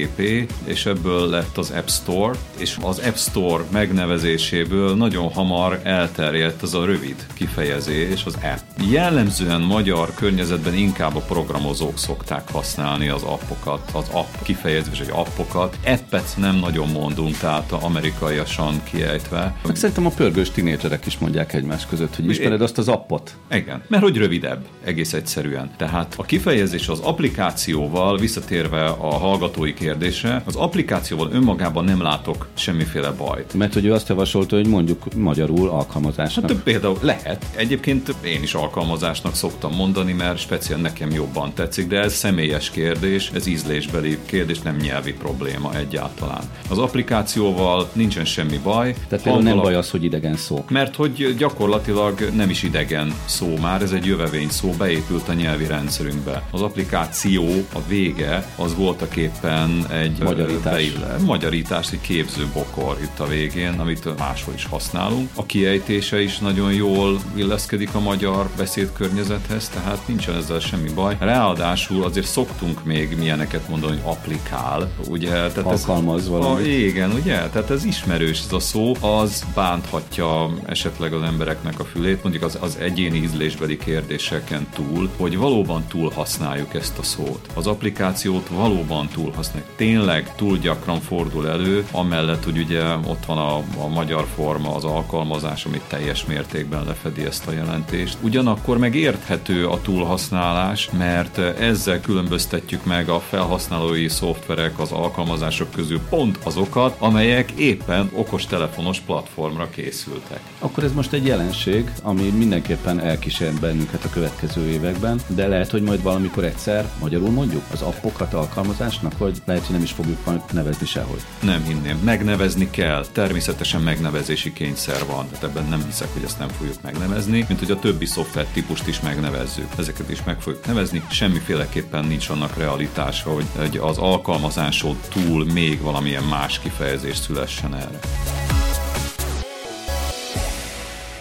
és 0.65 0.87
ebből 0.87 1.29
lett 1.29 1.57
az 1.57 1.71
App 1.71 1.89
Store, 1.89 2.39
és 2.59 2.77
az 2.83 2.99
App 2.99 3.15
Store 3.15 3.65
megnevezéséből 3.71 4.97
nagyon 4.97 5.33
hamar 5.33 5.81
elterjedt 5.83 6.63
az 6.63 6.75
a 6.75 6.85
rövid 6.85 7.27
kifejezés, 7.35 8.25
az 8.25 8.35
app. 8.35 8.91
Jellemzően 8.91 9.61
magyar 9.61 10.15
környezetben 10.15 10.75
inkább 10.75 11.17
a 11.17 11.21
programozók 11.21 11.99
szokták 11.99 12.51
használni 12.51 13.09
az 13.09 13.23
appokat, 13.23 13.91
az 13.93 14.09
app 14.13 14.43
kifejezés, 14.43 14.99
vagy 14.99 15.11
appokat. 15.11 15.79
Appet 15.85 16.35
nem 16.37 16.57
nagyon 16.57 16.89
mondunk, 16.89 17.37
tehát 17.37 17.73
amerikaiasan 17.73 18.83
kiejtve. 18.85 19.57
Meg 19.67 19.77
szerintem 19.77 20.07
a 20.07 20.11
pörgős 20.11 20.51
tinédzserek 20.51 21.07
is 21.07 21.19
mondják 21.19 21.53
egymás 21.53 21.87
között, 21.87 22.17
hogy 22.17 22.29
ismered 22.29 22.61
azt 22.61 22.79
az 22.79 22.89
appot. 22.89 23.37
Igen, 23.51 23.83
mert 23.89 24.03
hogy 24.03 24.17
rövidebb, 24.17 24.67
egész 24.85 25.13
egyszerűen. 25.13 25.71
Tehát 25.77 26.15
a 26.17 26.23
kifejezés 26.23 26.89
az 26.89 27.01
applikációval, 27.01 28.19
visszatérve 28.19 28.85
a 28.87 29.15
hallgatói 29.19 29.75
kérdés, 29.75 30.27
Az 30.45 30.57
applikációval 30.57 31.29
önmagában 31.33 31.85
nem 31.85 32.03
látok 32.03 32.47
semmiféle 32.55 33.11
bajt. 33.11 33.55
Mert 33.55 33.75
hogy 33.75 33.85
ő 33.85 33.93
azt 33.93 34.09
javasolta, 34.09 34.57
hogy 34.57 34.67
mondjuk 34.67 35.15
magyarul 35.15 35.69
alkalmazásnak. 35.69 36.51
Hát 36.51 36.63
például 36.63 36.99
lehet. 37.01 37.47
Egyébként 37.57 38.15
én 38.25 38.43
is 38.43 38.55
alkalmazásnak 38.55 39.35
szoktam 39.35 39.75
mondani, 39.75 40.13
mert 40.13 40.39
speciál 40.39 40.81
nekem 40.81 41.11
jobban 41.11 41.53
tetszik, 41.55 41.87
de 41.89 42.01
ez 42.01 42.13
személyes 42.15 42.71
kérdés, 42.71 43.31
ez 43.35 43.47
ízlésbeli 43.47 44.19
kérdés, 44.27 44.61
nem 44.61 44.77
nyelvi 44.77 45.13
probléma 45.13 45.75
egyáltalán. 45.75 46.43
Az 46.69 46.79
applikációval 46.79 47.89
nincsen 47.93 48.25
semmi 48.25 48.59
baj. 48.63 48.95
Tehát 49.09 49.25
például 49.25 49.45
nem 49.45 49.57
baj 49.57 49.75
az, 49.75 49.91
hogy 49.91 50.05
idegen 50.05 50.37
szó. 50.37 50.65
Mert 50.69 50.97
hogy 50.97 51.35
gyakorlatilag 51.39 52.31
nem 52.35 52.51
is 52.51 52.63
idegen 52.63 53.15
szó 53.25 53.57
már, 53.61 53.83
ez 53.83 53.93
egy 53.93 54.07
jövevény 54.07 54.49
szó, 54.49 54.71
beépült 54.79 55.29
a 55.29 55.33
nyelvi 55.33 55.67
rendszerünkbe. 55.67 56.43
Az 56.51 56.63
applikáció, 56.63 57.45
a 57.73 57.79
vége, 57.89 58.49
az 58.57 58.75
voltak 58.75 59.17
éppen 59.17 59.87
egy 59.91 60.19
magyarítás. 60.29 60.73
Beillő, 60.73 61.25
magyarítás, 61.25 61.93
egy 61.93 62.01
képzőbokor 62.01 62.99
itt 63.03 63.21
a 63.21 63.27
végén, 63.27 63.79
amit 63.79 64.19
máshol 64.19 64.55
is 64.55 64.65
használunk. 64.65 65.31
A 65.35 65.47
kiejtése 65.47 66.23
is 66.23 66.39
nagyon 66.39 66.73
jól 66.73 67.21
illeszkedik 67.35 67.95
a 67.95 68.01
magyar 68.01 68.49
beszédkörnyezethez, 68.57 69.69
tehát 69.69 70.09
nincsen 70.09 70.35
ezzel 70.35 70.61
semmi 70.61 70.91
baj. 70.95 71.17
Ráadásul 71.19 72.05
azért 72.05 72.27
szoktunk 72.27 72.85
még 72.85 73.17
milyeneket 73.19 73.69
mondani, 73.69 73.93
hogy 73.93 74.13
applikál, 74.13 74.91
ugye? 75.09 75.31
Tehát 75.31 75.65
Alkalmaz 75.65 76.29
valamit. 76.29 76.67
A, 76.67 76.69
igen, 76.69 77.11
ugye? 77.11 77.49
Tehát 77.49 77.71
ez 77.71 77.85
ismerős 77.85 78.41
ez 78.47 78.53
a 78.53 78.59
szó, 78.59 78.95
az 79.01 79.45
bánthatja 79.55 80.51
esetleg 80.67 81.13
az 81.13 81.23
embereknek 81.23 81.81
a 81.81 81.85
fülét, 81.85 82.23
mondjuk 82.23 82.45
az, 82.45 82.59
az 82.61 82.77
egyéni 82.81 83.19
ízlésbeli 83.19 83.77
kérdéseken 83.77 84.67
túl, 84.75 85.11
hogy 85.17 85.37
valóban 85.37 85.85
túl 85.89 86.11
használjuk 86.11 86.75
ezt 86.75 86.99
a 86.99 87.03
szót. 87.03 87.49
Az 87.55 87.67
applikációt 87.67 88.49
valóban 88.49 89.09
túl 89.09 89.33
használjuk 89.33 89.71
tényleg 89.77 90.16
túl 90.25 90.59
gyakran 90.59 91.01
fordul 91.01 91.49
elő, 91.49 91.87
amellett, 91.91 92.45
hogy 92.45 92.59
ugye 92.59 92.83
ott 93.07 93.25
van 93.27 93.39
a, 93.39 93.57
a 93.85 93.89
magyar 93.89 94.27
forma, 94.35 94.75
az 94.75 94.85
alkalmazás, 94.85 95.65
amit 95.65 95.83
teljes 95.89 96.25
mértékben 96.25 96.85
lefedi 96.85 97.25
ezt 97.25 97.47
a 97.47 97.53
jelentést. 97.53 98.17
Ugyanakkor 98.21 98.79
meg 98.79 98.95
érthető 98.95 99.67
a 99.67 99.81
túlhasználás, 99.81 100.91
mert 100.99 101.39
ezzel 101.39 102.01
különböztetjük 102.01 102.85
meg 102.85 103.09
a 103.09 103.21
felhasználói 103.21 104.09
szoftverek, 104.09 104.79
az 104.79 104.93
alkalmazások 104.93 105.71
közül 105.71 106.01
pont 106.09 106.39
azokat, 106.43 106.97
amelyek 106.99 107.51
éppen 107.51 108.11
okostelefonos 108.13 109.01
platformra 109.01 109.71
készültek. 109.71 110.41
Akkor 110.59 110.85
ez 110.85 110.93
most 110.93 111.13
egy 111.13 111.27
jelenség, 111.27 111.91
ami 112.03 112.23
mindenképpen 112.23 113.01
elkísér 113.01 113.53
bennünket 113.61 114.05
a 114.05 114.11
következő 114.11 114.69
években, 114.69 115.21
de 115.27 115.47
lehet, 115.47 115.71
hogy 115.71 115.83
majd 115.83 116.03
valamikor 116.03 116.45
egyszer 116.45 116.91
magyarul 117.01 117.31
mondjuk 117.31 117.63
az 117.73 117.83
appokat 117.83 118.35
alkalmazásnak, 118.35 119.13
hogy 119.19 119.43
lehet, 119.45 119.63
hogy 119.63 119.75
nem 119.75 119.85
is 119.85 119.93
fogjuk 119.97 120.25
majd 120.25 120.41
nevezni 120.53 120.87
sehogy. 120.87 121.21
Nem 121.43 121.65
hinném. 121.65 121.99
Megnevezni 121.99 122.71
kell. 122.71 123.05
Természetesen 123.13 123.81
megnevezési 123.81 124.53
kényszer 124.53 125.07
van. 125.07 125.29
Tehát 125.29 125.45
ebben 125.45 125.69
nem 125.69 125.85
hiszek, 125.85 126.09
hogy 126.13 126.23
ezt 126.23 126.39
nem 126.39 126.49
fogjuk 126.49 126.83
megnevezni, 126.83 127.45
mint 127.49 127.59
hogy 127.59 127.71
a 127.71 127.79
többi 127.79 128.07
szoftver 128.07 128.45
típust 128.45 128.87
is 128.87 129.01
megnevezzük. 129.01 129.69
Ezeket 129.79 130.11
is 130.11 130.25
meg 130.25 130.41
fogjuk 130.41 130.67
nevezni. 130.67 131.03
Semmiféleképpen 131.11 132.05
nincs 132.05 132.29
annak 132.29 132.57
realitása, 132.57 133.31
hogy 133.57 133.77
az 133.77 133.99
alkalmazáson 133.99 134.97
túl 135.09 135.45
még 135.53 135.81
valamilyen 135.81 136.25
más 136.25 136.59
kifejezés 136.59 137.17
szülessen 137.17 137.75
erre. 137.75 137.99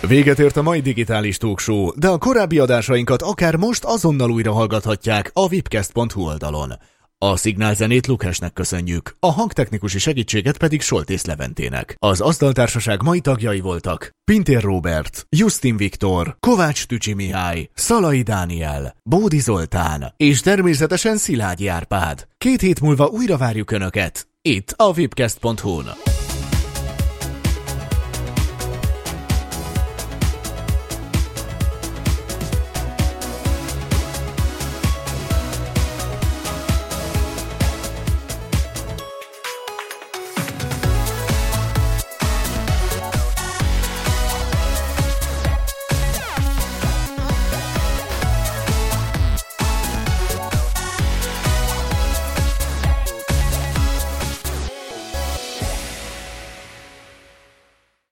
Véget 0.08 0.40
ért 0.40 0.58
a 0.58 0.62
mai 0.62 0.80
digitális 0.80 1.38
talkshow, 1.38 1.90
de 1.96 2.08
a 2.08 2.18
korábbi 2.18 2.60
adásainkat 2.60 3.22
akár 3.22 3.56
most 3.56 3.84
azonnal 3.84 4.32
újra 4.32 4.54
hallgathatják 4.54 5.32
a 5.34 5.48
vipcast.hu 5.48 6.22
oldalon. 6.22 6.74
A 7.18 7.36
szignálzenét 7.36 8.08
Lukásnek 8.08 8.54
köszönjük, 8.54 9.16
a 9.20 9.32
hangtechnikusi 9.32 10.00
segítséget 10.00 10.58
pedig 10.58 10.82
Soltész 10.82 11.26
Leventének. 11.26 11.96
Az 12.00 12.22
asztaltársaság 12.22 13.02
mai 13.02 13.20
tagjai 13.20 13.60
voltak 13.60 14.10
Pintér 14.24 14.62
Robert, 14.62 15.26
Justin 15.30 15.78
Viktor, 15.78 16.38
Kovács 16.40 16.86
Tücsi 16.86 17.14
Mihály, 17.14 17.70
Szalai 17.74 18.22
Dániel, 18.22 18.96
Bódi 19.04 19.40
Zoltán 19.40 20.14
és 20.18 20.40
természetesen 20.40 21.18
Szilágyi 21.18 21.68
Árpád. 21.68 22.28
Két 22.38 22.62
hét 22.62 22.82
múlva 22.82 23.06
újra 23.06 23.38
várjuk 23.38 23.72
Önöket, 23.72 24.28
itt 24.42 24.74
a 24.78 24.94
vipcast.hu-n. 24.94 26.25